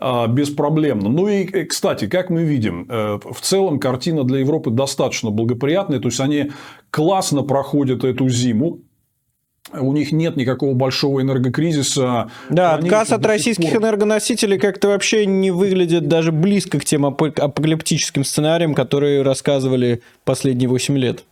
беспроблемно. 0.00 1.08
Ну 1.08 1.28
и, 1.28 1.44
э, 1.46 1.64
кстати, 1.64 2.06
как 2.06 2.28
мы 2.30 2.44
видим, 2.44 2.86
э, 2.88 3.18
в 3.24 3.40
целом 3.40 3.78
картина 3.78 4.24
для 4.24 4.40
Европы 4.40 4.70
достаточно 4.70 5.30
благоприятная. 5.30 6.00
То 6.00 6.08
есть, 6.08 6.20
они 6.20 6.52
классно 6.90 7.42
проходят 7.42 8.04
эту 8.04 8.28
зиму. 8.28 8.80
У 9.72 9.92
них 9.92 10.12
нет 10.12 10.36
никакого 10.36 10.74
большого 10.74 11.22
энергокризиса. 11.22 12.30
Да, 12.50 12.76
Они 12.76 12.88
отказ 12.88 13.10
от 13.10 13.26
российских 13.26 13.72
пор- 13.72 13.82
энергоносителей 13.82 14.58
как-то 14.58 14.88
вообще 14.88 15.26
не 15.26 15.50
выглядит 15.50 16.06
даже 16.06 16.30
близко 16.30 16.78
к 16.78 16.84
тем 16.84 17.04
апо- 17.04 17.36
апокалиптическим 17.40 18.22
сценариям, 18.22 18.74
которые 18.74 19.22
рассказывали 19.22 20.02
последние 20.24 20.68
8 20.68 20.96
лет. 20.96 21.24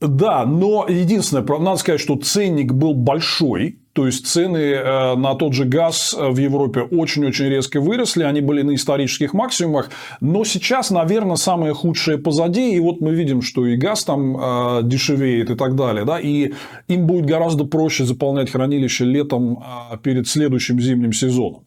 Да, 0.00 0.46
но 0.46 0.86
единственное, 0.88 1.44
надо 1.58 1.76
сказать, 1.78 2.00
что 2.00 2.16
ценник 2.16 2.72
был 2.72 2.94
большой. 2.94 3.79
То 3.92 4.06
есть 4.06 4.26
цены 4.26 4.58
э, 4.58 5.16
на 5.16 5.34
тот 5.34 5.52
же 5.52 5.64
газ 5.64 6.14
э, 6.16 6.28
в 6.30 6.38
Европе 6.38 6.82
очень-очень 6.82 7.46
резко 7.46 7.80
выросли, 7.80 8.22
они 8.22 8.40
были 8.40 8.62
на 8.62 8.76
исторических 8.76 9.34
максимумах, 9.34 9.90
но 10.20 10.44
сейчас, 10.44 10.90
наверное, 10.90 11.34
самое 11.34 11.74
худшее 11.74 12.16
позади, 12.16 12.72
и 12.76 12.78
вот 12.78 13.00
мы 13.00 13.12
видим, 13.14 13.42
что 13.42 13.66
и 13.66 13.76
газ 13.76 14.04
там 14.04 14.36
э, 14.36 14.80
дешевеет 14.84 15.50
и 15.50 15.56
так 15.56 15.74
далее, 15.74 16.04
да, 16.04 16.20
и 16.20 16.52
им 16.86 17.06
будет 17.06 17.26
гораздо 17.26 17.64
проще 17.64 18.04
заполнять 18.04 18.50
хранилище 18.50 19.04
летом 19.04 19.64
перед 20.04 20.28
следующим 20.28 20.78
зимним 20.80 21.12
сезоном. 21.12 21.64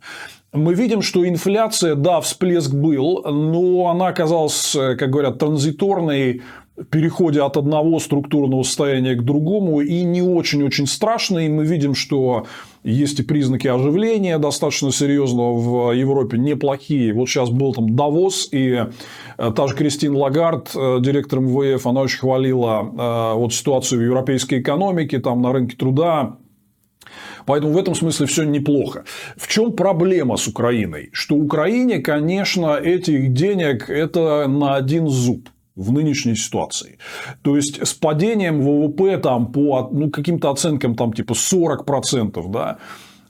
Мы 0.54 0.76
видим, 0.76 1.02
что 1.02 1.28
инфляция, 1.28 1.96
да, 1.96 2.22
всплеск 2.22 2.72
был, 2.72 3.24
но 3.24 3.90
она 3.90 4.08
оказалась, 4.08 4.78
как 4.98 5.10
говорят, 5.10 5.40
транзиторной, 5.40 6.44
переходе 6.90 7.42
от 7.42 7.58
одного 7.58 8.00
структурного 8.00 8.64
состояния 8.64 9.16
к 9.16 9.24
другому 9.24 9.82
и 9.82 10.04
не 10.04 10.22
очень-очень 10.22 10.88
страшный. 10.88 11.48
Мы 11.48 11.66
видим, 11.66 11.94
что 11.94 12.48
есть 12.84 13.20
и 13.20 13.24
признаки 13.24 13.68
оживления 13.68 14.40
достаточно 14.40 14.92
серьезного 14.92 15.56
в 15.56 15.92
Европе, 15.92 16.38
неплохие. 16.38 17.14
Вот 17.14 17.30
сейчас 17.30 17.50
был 17.50 17.74
там 17.74 17.96
Давос, 17.96 18.50
и 18.52 18.86
э, 19.38 19.52
та 19.56 19.68
же 19.68 19.76
Кристин 19.76 20.16
Лагард, 20.16 20.72
э, 20.76 20.98
директор 21.00 21.40
МВФ, 21.40 21.86
она 21.86 22.02
очень 22.02 22.20
хвалила 22.20 22.82
э, 22.82 23.38
вот 23.38 23.54
ситуацию 23.54 24.02
в 24.02 24.04
европейской 24.04 24.60
экономике, 24.60 25.20
там 25.20 25.42
на 25.42 25.54
рынке 25.54 25.78
труда, 25.78 26.38
Поэтому 27.46 27.74
в 27.74 27.78
этом 27.78 27.94
смысле 27.94 28.26
все 28.26 28.44
неплохо. 28.44 29.04
В 29.36 29.50
чем 29.50 29.74
проблема 29.74 30.38
с 30.38 30.48
Украиной? 30.48 31.10
Что 31.12 31.36
Украине, 31.36 32.00
конечно, 32.00 32.78
этих 32.78 33.34
денег 33.34 33.90
это 33.90 34.48
на 34.48 34.76
один 34.76 35.10
зуб 35.10 35.50
в 35.76 35.92
нынешней 35.92 36.36
ситуации. 36.36 36.98
То 37.42 37.56
есть, 37.56 37.86
с 37.86 37.94
падением 37.94 38.62
ВВП 38.62 39.18
там, 39.18 39.52
по 39.52 39.90
ну, 39.92 40.10
каким-то 40.10 40.52
оценкам 40.52 40.96
там, 40.96 41.14
типа 41.14 41.34
40%, 41.34 42.52
да, 42.52 42.78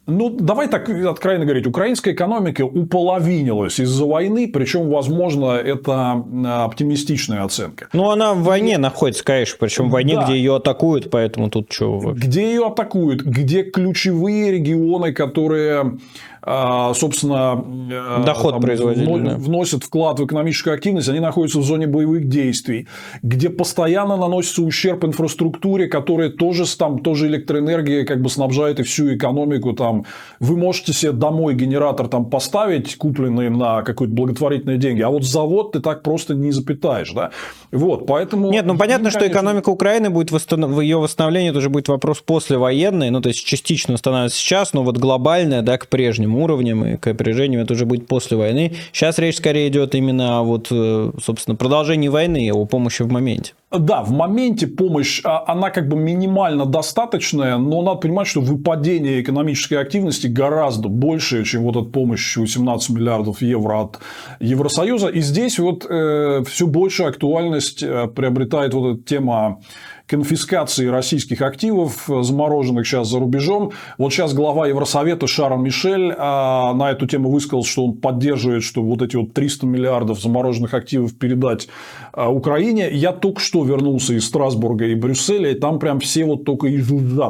ну, 0.05 0.29
давай 0.29 0.67
так 0.67 0.89
откровенно 0.89 1.45
говорить, 1.45 1.65
украинская 1.65 2.13
экономика 2.13 2.63
уполовинилась 2.63 3.79
из-за 3.79 4.05
войны, 4.05 4.49
причем, 4.51 4.89
возможно, 4.89 5.51
это 5.53 6.21
оптимистичная 6.65 7.43
оценка. 7.43 7.87
Ну, 7.93 8.09
она 8.09 8.33
в 8.33 8.43
войне 8.43 8.77
находится, 8.77 9.23
конечно, 9.23 9.55
причем 9.59 9.87
в 9.87 9.91
войне, 9.91 10.15
Да. 10.15 10.25
где 10.25 10.35
ее 10.35 10.57
атакуют, 10.57 11.09
поэтому 11.09 11.49
тут 11.49 11.71
что 11.71 11.99
вообще. 11.99 12.27
Где 12.27 12.41
ее 12.53 12.67
атакуют, 12.67 13.21
где 13.21 13.63
ключевые 13.63 14.51
регионы, 14.51 15.13
которые, 15.13 15.99
собственно, 16.45 17.63
э, 17.89 18.23
Доход 18.25 18.51
там 18.51 19.39
вносят 19.39 19.83
вклад 19.83 20.19
в 20.19 20.25
экономическую 20.25 20.73
активность, 20.73 21.07
они 21.07 21.19
находятся 21.19 21.59
в 21.59 21.63
зоне 21.63 21.87
боевых 21.87 22.27
действий, 22.27 22.87
где 23.21 23.49
постоянно 23.49 24.17
наносится 24.17 24.61
ущерб 24.61 25.05
инфраструктуре, 25.05 25.87
которая 25.87 26.29
тоже, 26.29 26.65
там, 26.77 26.99
тоже 26.99 27.27
электроэнергия 27.27 28.05
как 28.05 28.21
бы 28.21 28.29
снабжает 28.29 28.79
и 28.79 28.83
всю 28.83 29.15
экономику. 29.15 29.73
Там. 29.73 30.05
Вы 30.39 30.57
можете 30.57 30.91
себе 30.91 31.13
домой 31.13 31.55
генератор 31.55 32.07
там, 32.07 32.25
поставить, 32.25 32.97
купленный 32.97 33.49
на 33.49 33.81
какие-то 33.83 34.13
благотворительные 34.13 34.77
деньги, 34.77 35.01
а 35.01 35.09
вот 35.09 35.23
завод 35.23 35.71
ты 35.71 35.79
так 35.79 36.03
просто 36.03 36.35
не 36.35 36.51
запитаешь. 36.51 37.11
Да? 37.13 37.31
Вот, 37.71 38.05
поэтому... 38.05 38.51
Нет, 38.51 38.65
ну 38.65 38.77
понятно, 38.77 39.05
им, 39.05 39.11
что 39.11 39.19
конечно, 39.19 39.37
экономика 39.37 39.69
Украины 39.69 40.09
будет 40.09 40.31
восстанов... 40.31 40.81
ее 40.81 40.97
восстановление, 40.97 41.51
это 41.51 41.59
уже 41.59 41.69
будет 41.69 41.87
вопрос 41.87 42.19
послевоенный, 42.19 43.09
ну 43.11 43.21
то 43.21 43.29
есть 43.29 43.45
частично 43.45 43.95
становится 43.95 44.37
сейчас, 44.37 44.73
но 44.73 44.83
вот 44.83 44.97
глобальное, 44.97 45.61
да, 45.61 45.77
к 45.77 45.87
уровням 46.35 46.85
и 46.85 46.97
к 46.97 47.07
опережению, 47.07 47.61
это 47.61 47.73
уже 47.73 47.85
будет 47.85 48.07
после 48.07 48.37
войны. 48.37 48.73
Сейчас 48.91 49.19
речь 49.19 49.37
скорее 49.37 49.67
идет 49.67 49.95
именно 49.95 50.39
о 50.39 50.43
вот, 50.43 50.67
э, 50.71 51.11
собственно, 51.21 51.55
продолжении 51.55 52.07
войны, 52.07 52.51
о 52.53 52.65
помощи 52.65 53.03
в 53.03 53.11
моменте. 53.11 53.53
Да, 53.73 54.03
в 54.03 54.11
моменте 54.11 54.67
помощь, 54.67 55.19
а, 55.23 55.43
она 55.47 55.71
как 55.71 55.87
бы 55.87 55.95
минимально 55.95 56.67
достаточная, 56.67 57.57
но 57.57 57.81
надо 57.81 57.97
понимать, 58.01 58.27
что 58.27 58.39
выпадение 58.39 59.19
экономической 59.19 59.75
активности 59.75 60.27
гораздо 60.27 60.89
больше, 60.89 61.43
чем 61.43 61.63
вот 61.63 61.75
эта 61.75 61.85
помощь 61.85 62.37
18 62.37 62.91
миллиардов 62.91 63.41
евро 63.41 63.81
от 63.81 63.99
Евросоюза. 64.39 65.07
И 65.07 65.21
здесь 65.21 65.57
вот 65.57 65.87
э, 65.89 66.43
все 66.45 66.67
большую 66.67 67.09
актуальность 67.09 67.81
э, 67.81 68.07
приобретает 68.07 68.75
вот 68.75 68.93
эта 68.93 69.03
тема 69.03 69.59
конфискации 70.05 70.87
российских 70.87 71.41
активов, 71.41 72.09
э, 72.09 72.23
замороженных 72.23 72.85
сейчас 72.85 73.07
за 73.07 73.19
рубежом. 73.19 73.71
Вот 73.97 74.11
сейчас 74.11 74.33
глава 74.33 74.67
Евросовета 74.67 75.27
Шарл 75.27 75.57
Мишель 75.57 76.13
а, 76.17 76.73
на 76.73 76.91
эту 76.91 77.07
тему 77.07 77.31
высказал, 77.31 77.63
что 77.63 77.85
он 77.85 77.93
поддерживает, 77.93 78.63
что 78.63 78.81
вот 78.83 79.01
эти 79.01 79.15
вот 79.15 79.33
300 79.33 79.65
миллиардов 79.65 80.21
замороженных 80.21 80.73
активов 80.73 81.17
передать 81.17 81.67
а, 82.11 82.29
Украине. 82.29 82.89
Я 82.91 83.11
только 83.13 83.39
что 83.39 83.62
вернулся 83.63 84.13
из 84.13 84.25
Страсбурга 84.25 84.85
и 84.85 84.95
Брюсселя, 84.95 85.51
и 85.51 85.55
там 85.55 85.79
прям 85.79 85.99
все 85.99 86.25
вот 86.25 86.43
только 86.43 86.67
и 86.67 86.77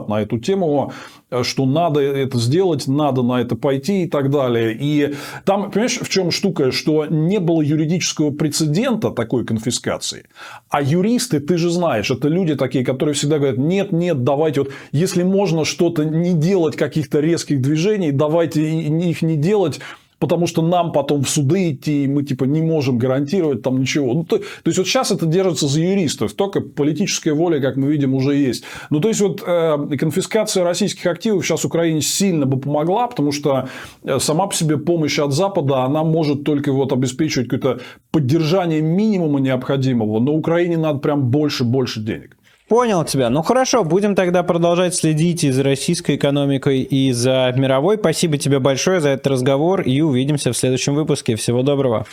на 0.08 0.22
эту 0.22 0.40
тему, 0.40 0.92
э, 1.30 1.44
что 1.44 1.66
надо 1.66 2.00
это 2.00 2.38
сделать, 2.38 2.88
надо 2.88 3.22
на 3.22 3.42
это 3.42 3.56
пойти 3.56 4.04
и 4.04 4.08
так 4.08 4.30
далее. 4.30 4.78
И 4.80 5.16
там, 5.46 5.72
понимаешь, 5.72 6.00
в 6.02 6.10
чем 6.10 6.32
штука, 6.32 6.72
что 6.72 7.06
не 7.06 7.40
было 7.40 7.62
юридического 7.62 8.32
прецедента 8.32 9.12
такой 9.12 9.46
конфискации, 9.46 10.26
а 10.70 10.82
юристы, 10.82 11.40
ты 11.40 11.58
же 11.58 11.70
знаешь, 11.70 12.12
это 12.12 12.28
люди 12.28 12.56
такие, 12.56 12.84
которые 12.84 13.16
всегда 13.16 13.38
говорят, 13.38 13.58
нет, 13.58 13.92
нет, 13.92 14.24
давайте 14.24 14.62
вот, 14.62 14.72
если 14.92 15.24
можно 15.24 15.66
что-то 15.66 16.04
не 16.04 16.34
делать, 16.34 16.76
каких-то 16.76 17.20
резких 17.20 17.62
движений, 17.62 18.12
давайте 18.12 18.62
их 18.64 19.22
не 19.22 19.38
делать, 19.38 19.80
потому 20.24 20.48
что 20.48 20.62
нам 20.62 20.94
потом 20.94 21.22
в 21.22 21.30
суды 21.30 21.72
идти, 21.72 22.06
и 22.06 22.08
мы 22.08 22.24
типа 22.24 22.46
не 22.46 22.62
можем 22.62 22.98
гарантировать 22.98 23.62
там 23.62 23.82
ничего. 23.82 24.14
Ну, 24.14 24.24
то, 24.24 24.38
то 24.38 24.44
есть, 24.68 24.78
вот 24.78 24.88
сейчас 24.88 25.12
это 25.12 25.26
держится 25.26 25.68
за 25.68 25.82
юристов, 25.82 26.32
только 26.32 26.62
политическая 26.62 27.34
воля, 27.34 27.60
как 27.60 27.76
мы 27.76 27.92
видим, 27.92 28.14
уже 28.14 28.34
есть. 28.34 28.64
Ну, 28.90 29.02
то 29.02 29.10
есть, 29.10 29.20
вот 29.20 29.44
э, 29.46 29.98
конфискация 30.00 30.64
российских 30.64 31.08
активов 31.08 31.46
сейчас 31.46 31.66
Украине 31.66 32.00
сильно 32.00 32.46
бы 32.46 32.58
помогла, 32.58 33.08
потому 33.08 33.34
что 33.34 33.68
э, 34.06 34.20
сама 34.20 34.48
по 34.48 34.56
себе 34.56 34.78
помощь 34.78 35.20
от 35.20 35.34
Запада, 35.34 35.84
она 35.84 36.06
может 36.06 36.46
только 36.46 36.72
вот 36.72 36.94
обеспечивать 36.94 37.50
какое-то 37.50 37.82
поддержание 38.12 38.82
минимума 38.82 39.42
необходимого, 39.42 40.22
но 40.22 40.34
Украине 40.34 40.78
надо 40.78 41.00
прям 41.00 41.32
больше-больше 41.32 42.00
денег. 42.00 42.38
Понял 42.68 43.04
тебя. 43.04 43.30
Ну 43.30 43.42
хорошо, 43.42 43.84
будем 43.84 44.16
тогда 44.16 44.42
продолжать 44.42 44.96
следить 44.96 45.44
и 45.44 45.52
за 45.52 45.64
российской 45.64 46.16
экономикой, 46.16 46.82
и 46.82 47.12
за 47.12 47.54
мировой. 47.56 47.98
Спасибо 47.98 48.38
тебе 48.38 48.60
большое 48.60 49.02
за 49.02 49.10
этот 49.10 49.28
разговор, 49.28 49.82
и 49.82 50.02
увидимся 50.02 50.54
в 50.54 50.58
следующем 50.58 50.96
выпуске. 50.96 51.36
Всего 51.36 51.62
доброго. 51.62 52.06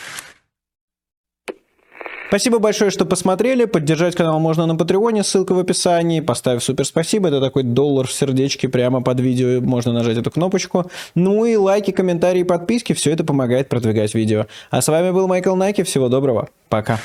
Спасибо 2.31 2.59
большое, 2.59 2.91
что 2.91 3.05
посмотрели. 3.05 3.65
Поддержать 3.65 4.15
канал 4.15 4.39
можно 4.39 4.65
на 4.65 4.77
Патреоне, 4.77 5.21
ссылка 5.21 5.53
в 5.53 5.59
описании. 5.59 6.21
Поставь 6.21 6.63
супер 6.63 6.85
спасибо, 6.85 7.27
это 7.27 7.41
такой 7.41 7.63
доллар 7.63 8.07
в 8.07 8.13
сердечке 8.13 8.69
прямо 8.69 9.01
под 9.01 9.19
видео, 9.19 9.59
можно 9.59 9.91
нажать 9.91 10.17
эту 10.17 10.31
кнопочку. 10.31 10.89
Ну 11.13 11.43
и 11.43 11.57
лайки, 11.57 11.91
комментарии, 11.91 12.43
подписки, 12.43 12.93
все 12.93 13.11
это 13.11 13.25
помогает 13.25 13.67
продвигать 13.67 14.13
видео. 14.15 14.45
А 14.69 14.81
с 14.81 14.87
вами 14.87 15.11
был 15.11 15.27
Майкл 15.27 15.55
Наки, 15.55 15.83
всего 15.83 16.07
доброго, 16.07 16.47
пока. 16.69 16.99